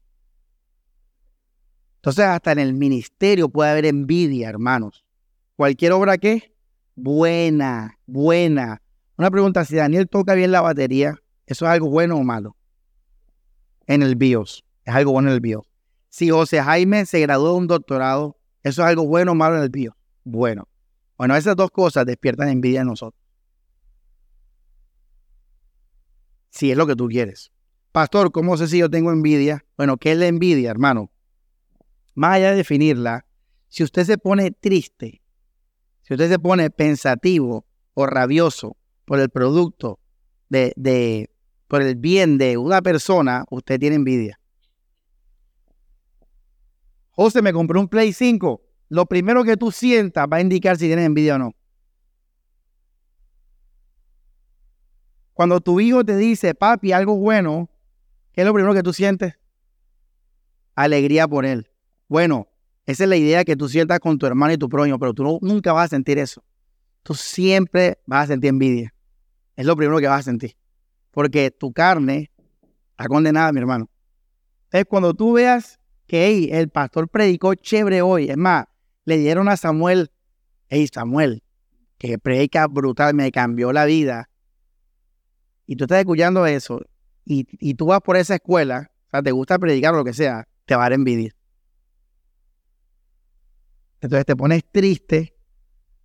[2.04, 5.06] Entonces, hasta en el ministerio puede haber envidia, hermanos.
[5.56, 6.54] Cualquier obra que
[6.94, 8.82] buena, buena.
[9.16, 12.58] Una pregunta, si Daniel toca bien la batería, ¿eso es algo bueno o malo?
[13.86, 14.66] En el BIOS.
[14.84, 15.64] Es algo bueno en el BIOS.
[16.10, 19.62] Si José Jaime se graduó de un doctorado, ¿eso es algo bueno o malo en
[19.62, 19.94] el BIOS?
[20.24, 20.68] Bueno.
[21.16, 23.18] Bueno, esas dos cosas despiertan envidia en nosotros.
[26.50, 27.50] Si es lo que tú quieres.
[27.92, 29.64] Pastor, ¿cómo sé si yo tengo envidia?
[29.78, 31.10] Bueno, ¿qué es la envidia, hermano?
[32.14, 33.26] Más allá de definirla,
[33.68, 35.20] si usted se pone triste,
[36.02, 39.98] si usted se pone pensativo o rabioso por el producto
[40.48, 41.30] de, de
[41.66, 44.38] por el bien de una persona, usted tiene envidia.
[47.10, 48.60] José me compró un Play 5.
[48.88, 51.52] Lo primero que tú sientas va a indicar si tienes envidia o no.
[55.32, 57.68] Cuando tu hijo te dice, papi, algo bueno,
[58.32, 59.34] ¿qué es lo primero que tú sientes?
[60.76, 61.68] Alegría por él.
[62.08, 62.48] Bueno,
[62.86, 65.38] esa es la idea que tú sientas con tu hermano y tu prójimo, pero tú
[65.42, 66.44] nunca vas a sentir eso.
[67.02, 68.94] Tú siempre vas a sentir envidia.
[69.56, 70.56] Es lo primero que vas a sentir.
[71.10, 72.30] Porque tu carne
[72.90, 73.88] está condenada, mi hermano.
[74.64, 78.66] Entonces, cuando tú veas que el pastor predicó chévere hoy, es más,
[79.04, 80.10] le dieron a Samuel,
[80.68, 81.42] hey, Samuel,
[81.98, 84.28] que predica brutal, me cambió la vida.
[85.66, 86.80] Y tú estás escuchando eso,
[87.24, 90.46] y, tú vas por esa escuela, o sea, te gusta predicar o lo que sea,
[90.66, 90.98] te va a dar.
[94.04, 95.34] Entonces te pones triste,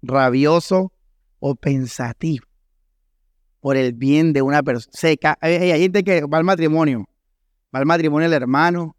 [0.01, 0.93] rabioso
[1.39, 2.45] o pensativo
[3.59, 4.93] por el bien de una persona.
[4.93, 5.37] Seca.
[5.41, 7.09] Hay, gente que va al matrimonio,
[7.75, 8.95] va al matrimonio el hermano,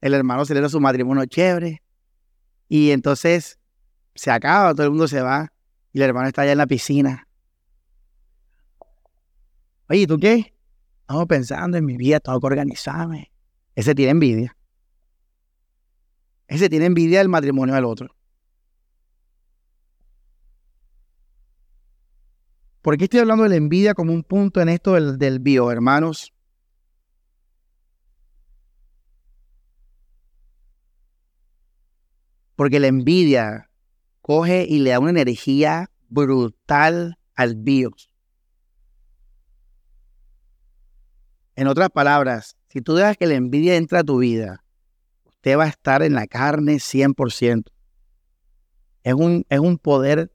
[0.00, 1.82] el hermano celebra su matrimonio chévere
[2.68, 3.58] y entonces
[4.14, 5.52] se acaba, todo el mundo se va
[5.92, 7.26] y el hermano está allá en la piscina.
[9.88, 10.54] Oye, ¿tú qué?
[11.00, 13.32] Estamos pensando en mi vida, tengo que organizarme.
[13.74, 14.56] Ese tiene envidia.
[16.46, 18.14] Ese tiene envidia del matrimonio del otro.
[22.84, 25.70] ¿Por qué estoy hablando de la envidia como un punto en esto del, del bio,
[25.70, 26.34] hermanos?
[32.54, 33.70] Porque la envidia
[34.20, 37.90] coge y le da una energía brutal al bio.
[41.56, 44.62] En otras palabras, si tú dejas que la envidia entre a tu vida,
[45.24, 47.64] usted va a estar en la carne 100%.
[49.04, 50.30] Es un, es un poder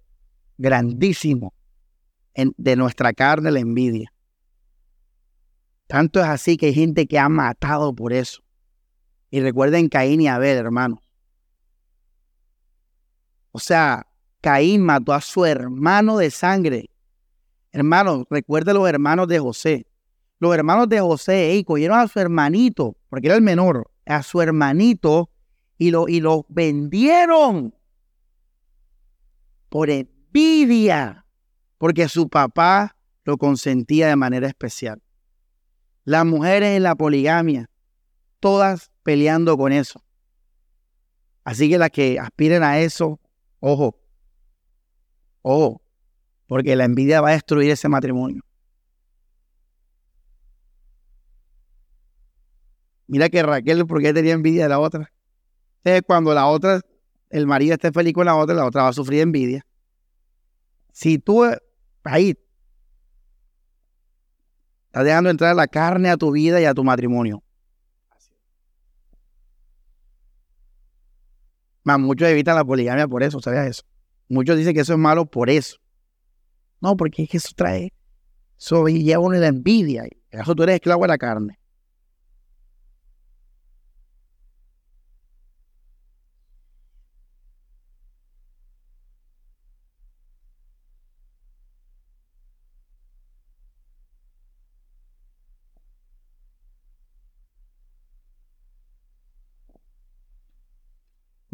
[0.58, 1.54] grandísimo
[2.58, 4.14] de nuestra carne la envidia.
[5.88, 8.44] Tanto es así que hay gente que ha matado por eso.
[9.32, 11.00] Y recuerden Caín y Abel, hermanos.
[13.52, 14.08] O sea,
[14.42, 16.90] Caín mató a su hermano de sangre.
[17.72, 19.88] Hermanos, recuerden los hermanos de José.
[20.40, 24.42] Los hermanos de José y cogieron a su hermanito, porque era el menor, a su
[24.42, 25.30] hermanito
[25.78, 27.76] y lo, y vendieron
[29.70, 31.26] por envidia
[31.80, 35.02] porque su papá lo consentía de manera especial.
[36.04, 37.70] Las mujeres en la poligamia,
[38.40, 40.04] todas peleando con eso.
[41.44, 43.20] Así que las que aspiren a eso,
[43.60, 43.98] ojo,
[45.42, 45.82] ojo,
[46.48, 48.44] porque la envidia va a destruir ese matrimonio.
[53.08, 55.12] Mira que Raquel, ¿por qué tenía envidia de la otra?
[56.06, 56.82] Cuando la otra,
[57.30, 59.66] el marido esté feliz con la otra, la otra va a sufrir envidia.
[60.92, 61.46] Si tú
[62.04, 62.38] ahí.
[64.88, 67.44] Estás dejando entrar la carne a tu vida y a tu matrimonio.
[71.84, 73.84] Más muchos evitan la poligamia por eso, ¿sabes eso?
[74.28, 75.78] Muchos dicen que eso es malo por eso.
[76.82, 77.94] No, porque es que eso trae,
[78.58, 80.08] eso lleva uno la envidia.
[80.32, 81.59] Eso tú eres esclavo de la carne.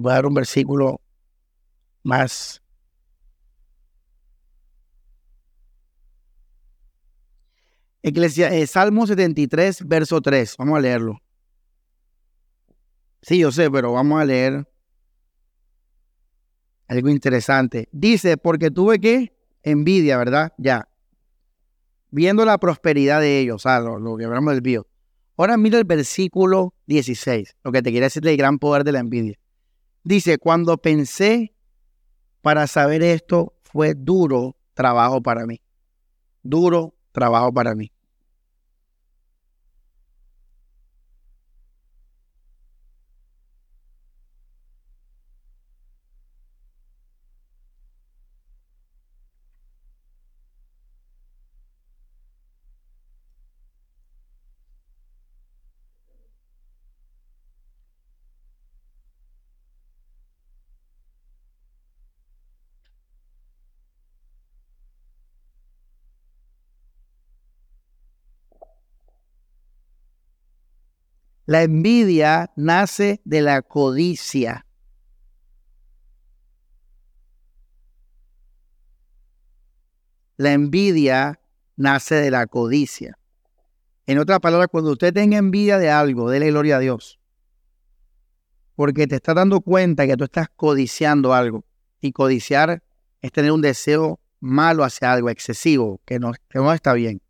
[0.05, 1.01] Voy a dar un versículo
[2.03, 2.61] más.
[8.03, 10.57] Eclesia, eh, Salmo 73, verso 3.
[10.57, 11.21] Vamos a leerlo.
[13.23, 14.67] Sí, yo sé, pero vamos a leer
[16.87, 17.89] algo interesante.
[17.91, 20.53] Dice, porque tuve que envidia, ¿verdad?
[20.59, 20.87] Ya.
[22.11, 24.85] Viendo la prosperidad de ellos, o lo, que hablamos del bio.
[25.35, 28.99] Ahora mira el versículo 16, lo que te quiere decir del gran poder de la
[28.99, 29.39] envidia.
[30.05, 31.55] Dice, cuando pensé
[32.41, 35.61] para saber esto, fue duro trabajo para mí.
[36.43, 37.91] Duro trabajo para mí.
[71.47, 74.65] La envidia nace de la codicia.
[80.37, 81.39] La envidia
[81.75, 83.19] nace de la codicia.
[84.07, 87.19] En otras palabras, cuando usted tenga envidia de algo, déle gloria a Dios.
[88.75, 91.63] Porque te está dando cuenta que tú estás codiciando algo.
[92.01, 92.83] Y codiciar
[93.21, 96.33] es tener un deseo malo hacia algo, excesivo, que no,
[96.73, 97.21] está bien.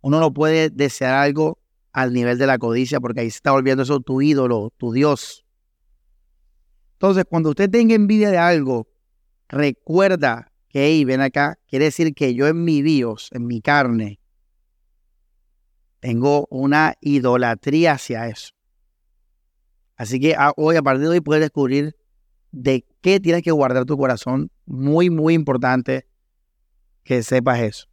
[0.00, 1.59] Uno no puede desear algo
[1.92, 5.44] al nivel de la codicia, porque ahí se está volviendo eso tu ídolo, tu Dios.
[6.94, 8.88] Entonces, cuando usted tenga envidia de algo,
[9.48, 14.20] recuerda que, ahí ven acá, quiere decir que yo en mi Dios, en mi carne,
[16.00, 18.54] tengo una idolatría hacia eso.
[19.96, 21.94] Así que ah, hoy, a partir de hoy, puedes descubrir
[22.52, 24.50] de qué tienes que guardar tu corazón.
[24.64, 26.06] Muy, muy importante
[27.02, 27.89] que sepas eso.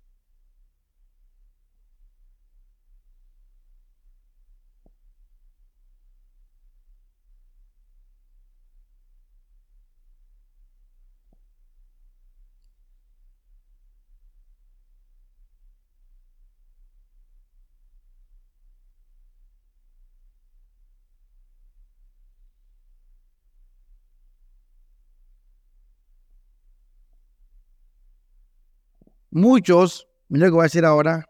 [29.38, 31.30] Muchos, mira lo que voy a decir ahora,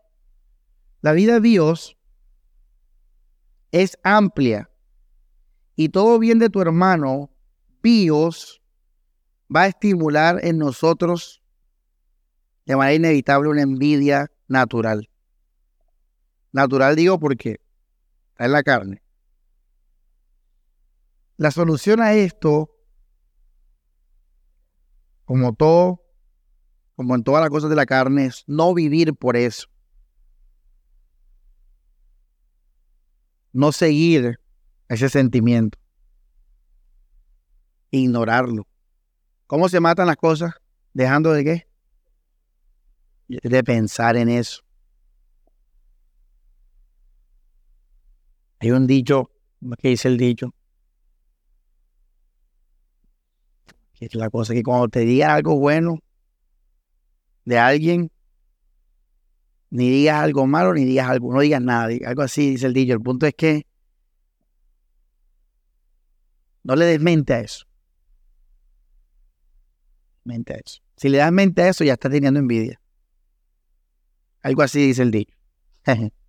[1.02, 1.98] la vida de Dios
[3.74, 4.70] es amplia
[5.76, 7.30] y todo bien de tu hermano,
[7.84, 8.62] Dios,
[9.54, 11.44] va a estimular en nosotros
[12.66, 15.10] de manera inevitable una envidia natural.
[16.54, 17.60] Natural digo porque
[18.30, 19.04] está en la carne.
[21.36, 22.74] La solución a esto,
[25.26, 26.07] como todo
[26.98, 29.68] como en todas las cosas de la carne, es no vivir por eso.
[33.54, 34.40] No seguir
[34.90, 35.78] ese sentimiento.
[37.92, 38.68] Ignorarlo.
[39.46, 40.56] ¿Cómo se matan las cosas?
[40.92, 41.68] Dejando de qué?
[43.28, 44.64] De pensar en eso.
[48.58, 49.30] Hay un dicho,
[49.80, 50.56] ¿qué dice el dicho?
[53.94, 56.00] Que es la cosa que cuando te digan algo bueno,
[57.48, 58.12] de alguien,
[59.70, 62.92] ni digas algo malo, ni digas algo, no digas nada, algo así, dice el dicho.
[62.92, 63.66] El punto es que
[66.64, 67.66] no le des mente a eso.
[70.26, 70.82] Mente a eso.
[70.98, 72.82] Si le das mente a eso, ya está teniendo envidia.
[74.42, 75.34] Algo así dice el dicho.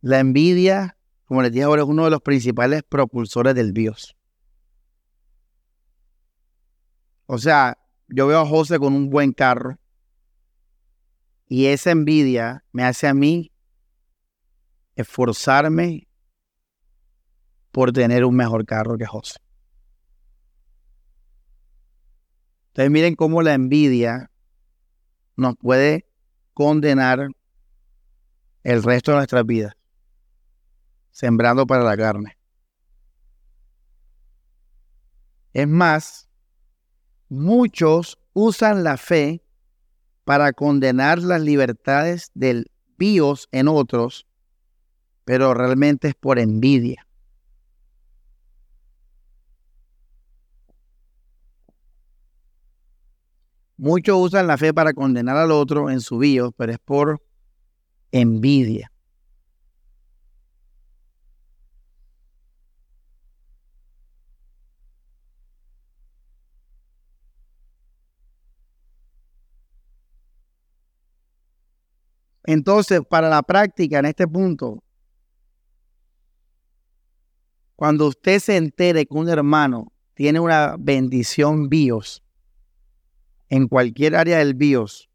[0.00, 4.16] La envidia, como les dije ahora, es uno de los principales propulsores del Dios.
[7.26, 9.78] O sea, yo veo a José con un buen carro
[11.46, 13.52] y esa envidia me hace a mí
[14.94, 16.08] esforzarme
[17.72, 19.38] por tener un mejor carro que José.
[22.68, 24.30] Entonces miren cómo la envidia
[25.36, 26.08] nos puede
[26.54, 27.28] condenar
[28.62, 29.77] el resto de nuestras vidas
[31.18, 32.38] sembrando para la carne.
[35.52, 36.28] Es más,
[37.28, 39.42] muchos usan la fe
[40.22, 44.28] para condenar las libertades del píos en otros,
[45.24, 47.04] pero realmente es por envidia.
[53.76, 57.20] Muchos usan la fe para condenar al otro en su bio, pero es por
[58.12, 58.92] envidia.
[72.48, 74.82] Entonces, para la práctica en este punto,
[77.76, 82.24] cuando usted se entere que un hermano tiene una bendición BIOS,
[83.50, 85.10] en cualquier área del BIOS,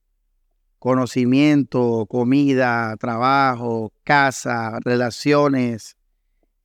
[0.78, 5.98] conocimiento, comida, trabajo, casa, relaciones,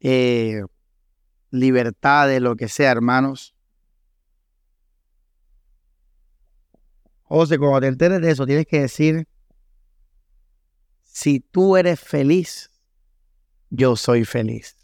[0.01, 0.61] eh,
[1.51, 3.55] libertades, lo que sea, hermanos.
[7.23, 9.27] José, cuando te enteres de eso, tienes que decir,
[11.19, 12.71] si tú eres feliz,
[13.71, 14.77] yo soy feliz.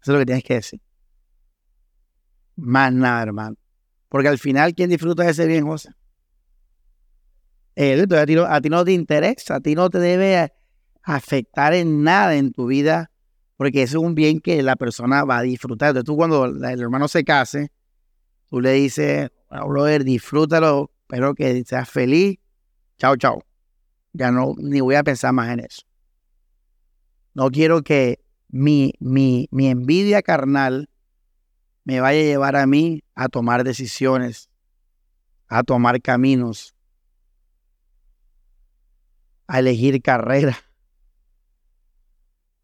[0.00, 0.80] Eso es lo que tienes que decir.
[2.56, 3.56] Más nada, hermano.
[4.08, 5.90] Porque al final, ¿quién disfruta de ese bien, José?
[7.74, 10.50] Él, a, ti no, a ti no te interesa, a ti no te debe
[11.02, 13.10] afectar en nada en tu vida,
[13.58, 15.90] porque ese es un bien que la persona va a disfrutar.
[15.90, 17.70] Entonces tú cuando el hermano se case,
[18.48, 22.38] tú le dices, brother, disfrútalo, espero que seas feliz,
[22.96, 23.44] chao, chao.
[24.14, 25.82] Ya no, ni voy a pensar más en eso.
[27.34, 30.88] No quiero que mi, mi, mi envidia carnal
[31.82, 34.48] me vaya a llevar a mí a tomar decisiones,
[35.48, 36.76] a tomar caminos,
[39.48, 40.56] a elegir carrera,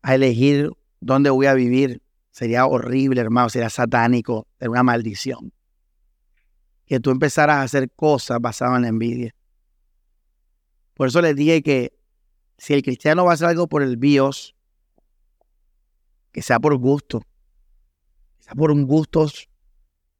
[0.03, 0.71] a elegir
[1.01, 2.01] dónde voy a vivir.
[2.31, 5.53] Sería horrible, hermano, sería satánico, sería una maldición.
[6.87, 9.35] Que tú empezaras a hacer cosas basadas en la envidia.
[11.01, 11.99] Por eso les dije que
[12.59, 14.55] si el cristiano va a hacer algo por el bios,
[16.31, 17.21] que sea por gusto,
[18.37, 19.27] que sea por un gusto,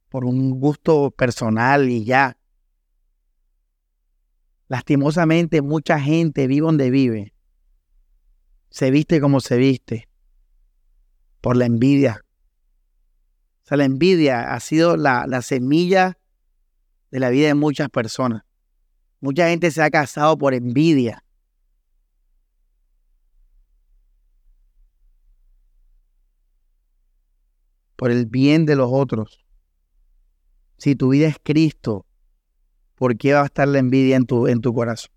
[0.09, 2.39] por un gusto personal y ya.
[4.69, 7.35] Lastimosamente, mucha gente vive donde vive,
[8.71, 10.09] se viste como se viste,
[11.43, 12.25] por la envidia.
[13.65, 16.19] O sea, la envidia ha sido la, la semilla
[17.11, 18.45] de la vida de muchas personas.
[19.21, 21.23] Mucha gente se ha casado por envidia.
[27.97, 29.45] Por el bien de los otros.
[30.79, 32.07] Si tu vida es Cristo,
[32.95, 35.13] ¿por qué va a estar la envidia en tu, en tu corazón?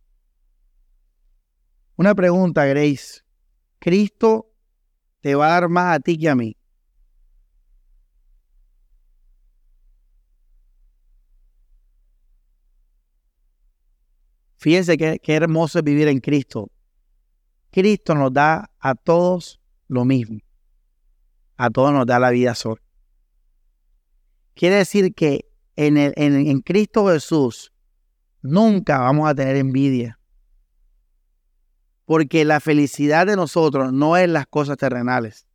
[1.96, 3.22] Una pregunta, Grace.
[3.80, 4.52] ¿Cristo
[5.22, 6.58] te va a dar más a ti que a mí?
[14.64, 16.72] Fíjense qué, hermoso es vivir en Cristo.
[17.70, 19.60] Cristo nos da a todos
[19.90, 20.40] lo mismo.
[21.58, 22.82] A todos nos da la vida sola.
[24.54, 27.74] Quiere decir que en, el, en, Cristo Jesús
[28.42, 30.18] nunca vamos a tener envidia.
[32.06, 35.46] Porque la felicidad de nosotros no es las cosas terrenales,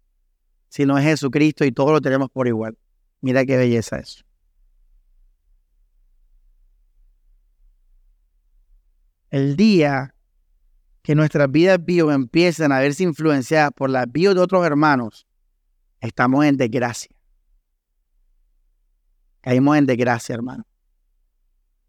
[0.69, 2.77] sino es Jesucristo y todos lo tenemos por igual.
[3.23, 4.28] Mira qué belleza eso.
[9.31, 10.15] El día
[11.03, 15.27] que nuestras vidas bio empiezan a verse influenciadas por las bio de otros hermanos,
[16.01, 17.11] estamos en desgracia.
[19.41, 20.67] Caímos en desgracia, hermano.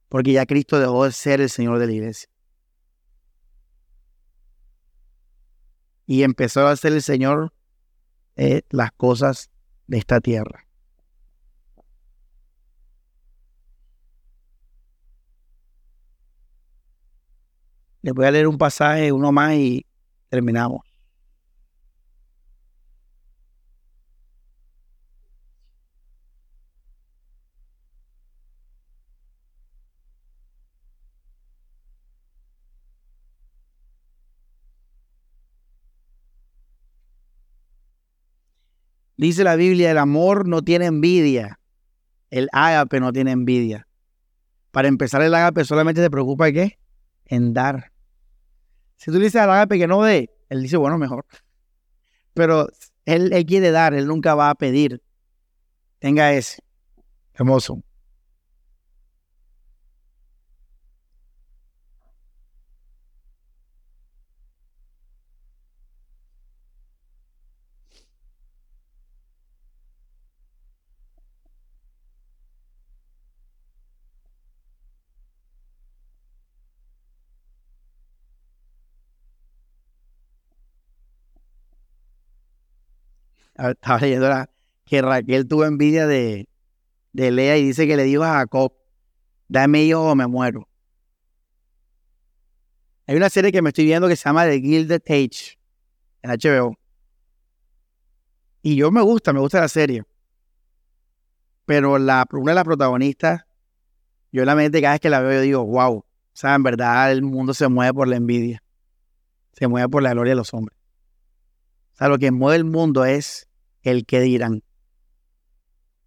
[0.07, 2.29] Porque ya Cristo dejó de ser el Señor de la iglesia.
[6.05, 7.53] Y empezó a ser el Señor
[8.35, 9.51] de las cosas
[9.87, 10.68] de esta tierra.
[18.01, 19.85] Les voy a leer un pasaje, uno más y
[20.29, 20.81] terminamos.
[39.19, 41.59] Dice la Biblia, el amor no tiene envidia.
[42.29, 43.85] El ágape no tiene envidia.
[44.71, 46.79] Para empezar, el ágape solamente se preocupa de qué?
[47.25, 47.88] En dar.
[48.99, 51.25] Si tú le dices al agape que no dé, él dice, bueno, mejor.
[52.33, 52.67] Pero
[53.05, 55.01] él, él quiere dar, él nunca va a pedir.
[55.99, 56.61] Tenga ese.
[57.33, 57.81] Hermoso.
[83.59, 84.29] Estaba leyendo
[84.85, 86.47] que Raquel tuvo envidia de,
[87.13, 88.73] de Lea y dice que le dijo a Jacob,
[89.47, 90.67] dame hijo o me muero.
[93.07, 95.57] Hay una serie que me estoy viendo que se llama The Gilded Age
[96.21, 96.77] en HBO.
[98.61, 100.03] Y yo me gusta, me gusta la serie.
[101.65, 103.45] Pero la, una de las protagonistas,
[104.31, 105.97] yo la mente cada vez que la veo, yo digo, wow.
[105.97, 108.61] O sea, en verdad el mundo se mueve por la envidia.
[109.53, 110.77] Se mueve por la gloria de los hombres.
[111.93, 113.48] O sea, lo que mueve el mundo es
[113.83, 114.63] el que dirán.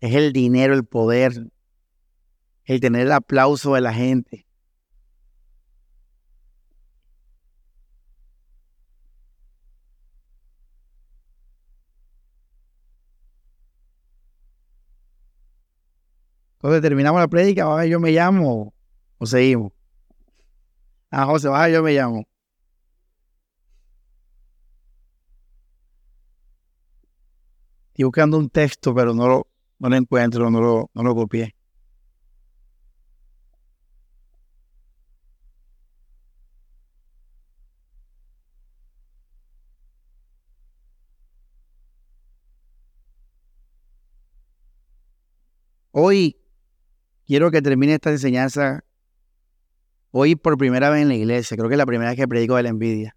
[0.01, 1.51] Es el dinero, el poder,
[2.65, 4.47] el tener el aplauso de la gente.
[16.62, 18.73] Entonces terminamos la prédica, yo me llamo
[19.19, 19.73] o seguimos.
[21.11, 22.24] Ah, José, baja yo me llamo.
[27.93, 29.47] Estoy buscando un texto, pero no lo,
[29.78, 31.55] no lo encuentro, no lo, no lo copié.
[45.90, 46.39] Hoy
[47.27, 48.85] quiero que termine esta enseñanza
[50.12, 51.59] hoy por primera vez en la iglesia.
[51.59, 53.14] Creo que es la primera vez que predico de la envidia.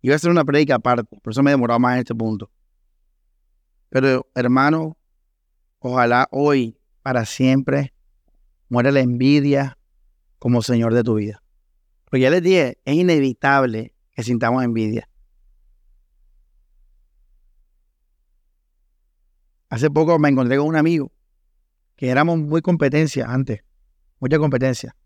[0.00, 2.50] Iba a hacer una predica aparte, por eso me he demorado más en este punto.
[3.92, 4.96] Pero hermano,
[5.78, 7.92] ojalá hoy, para siempre,
[8.70, 9.76] muera la envidia
[10.38, 11.42] como Señor de tu vida.
[12.06, 15.10] Porque ya les dije, es inevitable que sintamos envidia.
[19.68, 21.12] Hace poco me encontré con un amigo
[21.94, 23.62] que éramos muy competencia antes,
[24.20, 24.96] mucha competencia.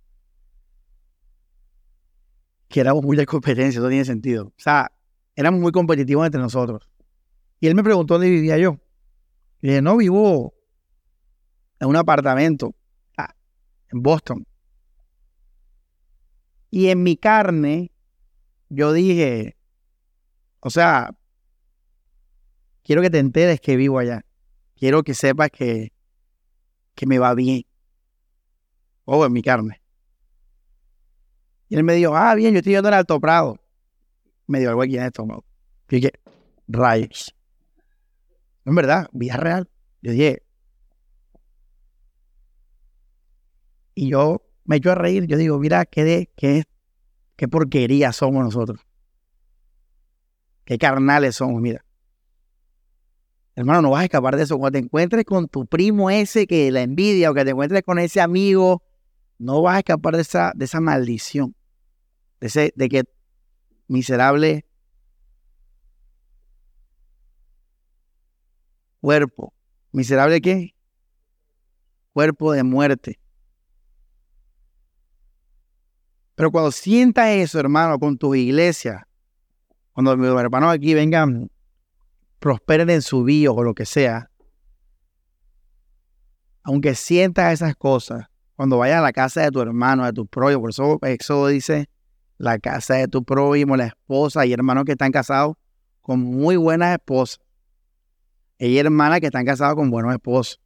[2.69, 4.47] Que éramos mucha competencia, eso tiene sentido.
[4.47, 4.93] O sea,
[5.35, 6.89] éramos muy competitivos entre nosotros.
[7.61, 8.79] Y él me preguntó dónde vivía yo.
[9.61, 10.55] Y dije, no, vivo
[11.81, 12.75] en un apartamento
[13.17, 13.35] ah,
[13.91, 14.47] en Boston.
[16.71, 17.91] Y en mi carne,
[18.69, 19.57] yo dije,
[20.61, 21.17] o sea,
[22.83, 24.25] quiero que te enteres que vivo allá.
[24.75, 25.93] Quiero que sepas que
[26.97, 27.63] que me va bien.
[29.05, 29.81] O en mi carne.
[31.69, 33.61] Y él me dijo, ah, bien, yo estoy yendo al Alto Prado.
[34.49, 35.45] Me dio algo aquí en estómago.
[35.89, 36.13] Y dije,
[36.67, 37.36] rayos.
[38.67, 39.71] En verdad, vida real.
[40.03, 40.43] Yo dije.
[43.95, 45.27] Y yo me echo a reír.
[45.27, 46.65] Yo digo, mira, qué, de, qué,
[47.37, 48.81] qué porquería somos nosotros.
[50.65, 51.85] Qué carnales somos, mira.
[53.55, 54.59] Hermano, no vas a escapar de eso.
[54.59, 58.01] Cuando te encuentres con tu primo ese que la envidia o que te encuentres con
[58.01, 58.83] ese amigo,
[59.39, 61.55] no vas a escapar de esa, de esa maldición.
[62.41, 63.05] De, ese, de que
[63.87, 64.66] miserable
[69.07, 69.55] cuerpo.
[69.93, 70.75] ¿Miserable qué?
[72.13, 73.21] Cuerpo de muerte.
[76.35, 79.07] Pero cuando sientas eso, hermano, con tu iglesia,
[79.93, 81.49] cuando mis hermanos aquí vengan
[82.41, 84.29] prosperen en su vida o lo que sea,
[86.65, 88.27] aunque sientas esas cosas,
[88.57, 91.89] cuando vayas a la casa de tu hermano, de tu prójimo, por eso eso dice
[92.39, 95.55] la casa de tu prójimo, la esposa y hermanos que están casados
[96.03, 97.46] con muy buenas esposas.
[98.59, 100.61] Y hermanas que están casados con buenos esposos.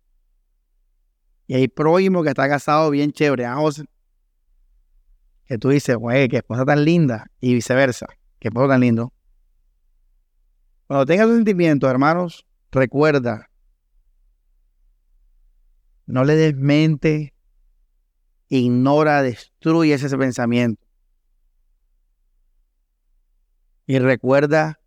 [1.46, 3.44] Y hay prójimo que está casado bien chévere.
[3.46, 3.58] Ah,
[5.46, 7.26] que tú dices, güey, qué esposa tan linda.
[7.40, 8.06] Y viceversa,
[8.38, 9.12] qué esposo tan lindo.
[10.86, 13.50] Cuando tengas sentimientos, hermanos, recuerda,
[16.06, 17.34] no le des mente,
[18.48, 20.84] ignora, destruye ese pensamiento.
[23.86, 24.78] Y recuerda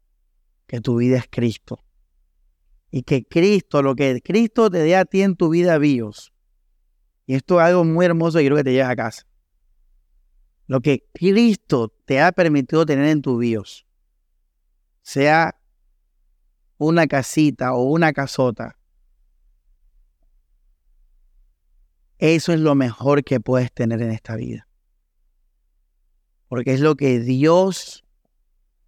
[0.65, 1.83] que tu vida es Cristo.
[2.95, 6.31] Y que Cristo, lo que Cristo te dé a ti en tu vida, vivos.
[7.25, 9.27] Y esto es algo muy hermoso y quiero que te lleves a casa.
[10.67, 13.63] Lo que Cristo te ha permitido tener en tu vida,
[15.01, 15.59] sea
[16.77, 18.77] una casita o una casota,
[22.19, 24.67] eso es lo mejor que puedes tener en esta vida.
[26.47, 28.02] Porque es lo que Dios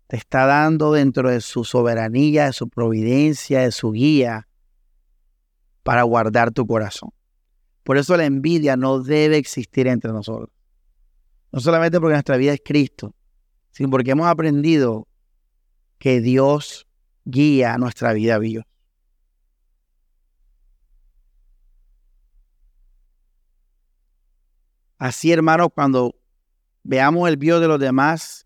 [0.08, 4.48] te está dando dentro de su soberanía, de su providencia, de su guía
[5.84, 7.12] para guardar tu corazón.
[7.84, 10.50] Por eso la envidia no debe existir entre nosotros.
[11.52, 13.16] No solamente porque nuestra vida es Cristo,
[13.72, 15.08] sino porque hemos aprendido
[15.98, 16.88] que Dios
[17.24, 18.66] guía nuestra vida viva.
[24.98, 26.16] Así, hermanos, cuando
[26.84, 28.45] veamos el bio de los demás,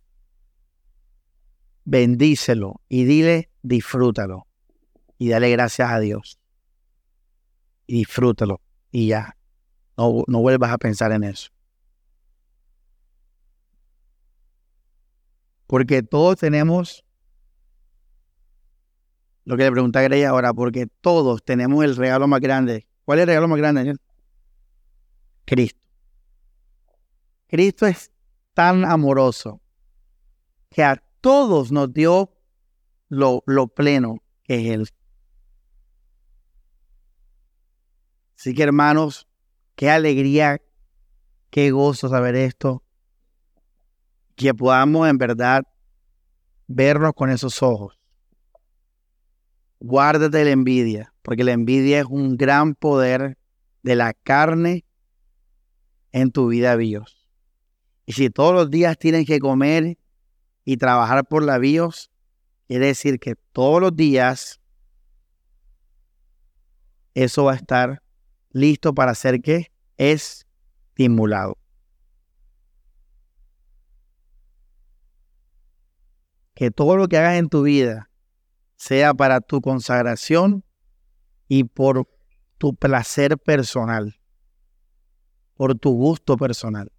[1.85, 4.47] bendícelo y dile, disfrútalo.
[5.17, 6.39] Y dale gracias a Dios.
[7.87, 8.61] Y disfrútalo.
[8.91, 9.35] Y ya.
[9.97, 11.49] No, no vuelvas a pensar en eso.
[15.67, 17.05] Porque todos tenemos,
[19.43, 22.87] lo que le pregunta Grey ahora, porque todos tenemos el regalo más grande.
[23.05, 23.95] ¿Cuál es el regalo más grande?
[25.45, 25.79] Cristo.
[27.47, 28.11] Cristo es
[28.53, 29.61] tan amoroso
[30.69, 32.31] que a todos nos dio
[33.09, 34.89] lo, lo pleno que es Él.
[38.37, 39.27] Así que hermanos,
[39.75, 40.61] qué alegría,
[41.49, 42.83] qué gozo saber esto.
[44.35, 45.63] Que podamos en verdad
[46.67, 47.99] vernos con esos ojos.
[49.81, 53.37] Guárdate la envidia, porque la envidia es un gran poder
[53.83, 54.85] de la carne
[56.11, 57.27] en tu vida BIOS.
[58.05, 59.97] Y si todos los días tienes que comer
[60.69, 62.11] y trabajar por la BIOS,
[62.67, 64.61] quiere decir que todos los días
[67.15, 68.03] eso va a estar
[68.51, 71.57] listo para ser que estimulado.
[76.53, 78.11] Que todo lo que hagas en tu vida
[78.75, 80.63] sea para tu consagración
[81.47, 82.07] y por
[82.59, 84.19] tu placer personal,
[85.55, 86.91] por tu gusto personal.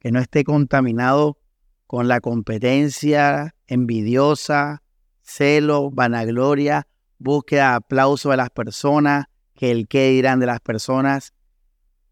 [0.00, 1.38] Que no esté contaminado
[1.86, 4.82] con la competencia envidiosa,
[5.22, 6.86] celo, vanagloria,
[7.18, 11.32] búsqueda de aplauso de las personas, que el qué dirán de las personas.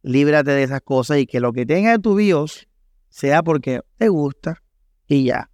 [0.02, 2.68] Líbrate de esas cosas y que lo que tenga en tu BIOS
[3.08, 4.62] sea porque te gusta
[5.06, 5.50] y ya.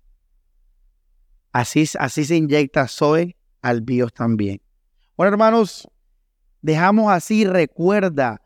[1.52, 4.60] Así, así se inyecta Zoe al BIOS también.
[5.16, 5.88] Bueno, hermanos,
[6.62, 8.42] dejamos así, recuerda,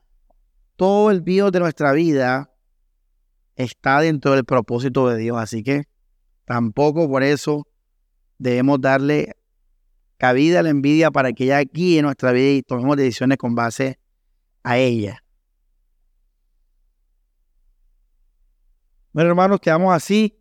[0.76, 2.50] todo el BIOS de nuestra vida
[3.56, 5.38] está dentro del propósito de Dios.
[5.38, 5.84] Así que
[6.44, 7.66] tampoco por eso
[8.38, 9.36] debemos darle
[10.16, 13.98] cabida a la envidia para que ella guíe nuestra vida y tomemos decisiones con base
[14.62, 15.22] a ella.
[19.12, 20.36] Bueno, hermanos, quedamos así.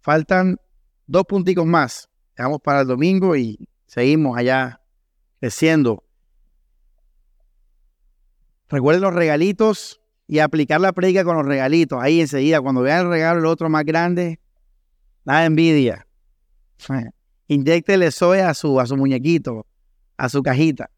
[0.00, 0.58] Faltan
[1.06, 2.10] dos punticos más.
[2.34, 4.82] Quedamos para el domingo y seguimos allá
[5.40, 6.04] creciendo.
[8.68, 11.98] Recuerden los regalitos y aplicar la predica con los regalitos.
[12.02, 14.40] Ahí enseguida, cuando vean el regalo, el otro más grande,
[15.24, 16.06] nada envidia.
[17.46, 19.66] Inyectele soe a su, a su muñequito,
[20.16, 20.90] a su cajita.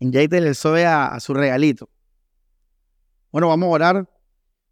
[0.00, 1.88] Inyectele soe a, a su regalito.
[3.30, 4.08] Bueno, vamos a orar.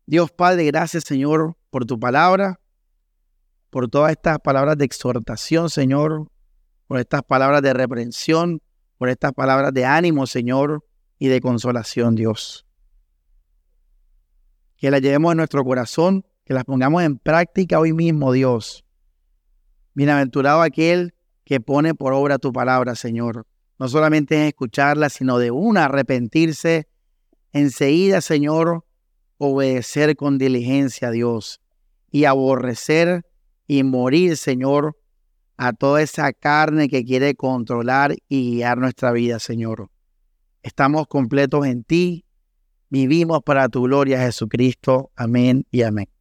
[0.07, 2.61] Dios Padre, gracias Señor por tu palabra,
[3.71, 6.29] por todas estas palabras de exhortación, Señor,
[6.87, 8.63] por estas palabras de reprensión,
[8.99, 10.85] por estas palabras de ánimo, Señor,
[11.19, 12.66] y de consolación, Dios.
[14.77, 18.85] Que las llevemos en nuestro corazón, que las pongamos en práctica hoy mismo, Dios.
[19.95, 23.47] Bienaventurado aquel que pone por obra tu palabra, Señor.
[23.79, 26.89] No solamente en escucharla, sino de una arrepentirse
[27.53, 28.85] enseguida, Señor,
[29.39, 31.61] obedecer con diligencia a Dios
[32.11, 33.25] y aborrecer
[33.67, 34.97] y morir, Señor,
[35.57, 39.89] a toda esa carne que quiere controlar y guiar nuestra vida, Señor.
[40.63, 42.26] Estamos completos en ti,
[42.89, 45.11] vivimos para tu gloria, Jesucristo.
[45.17, 46.16] Amén y amén.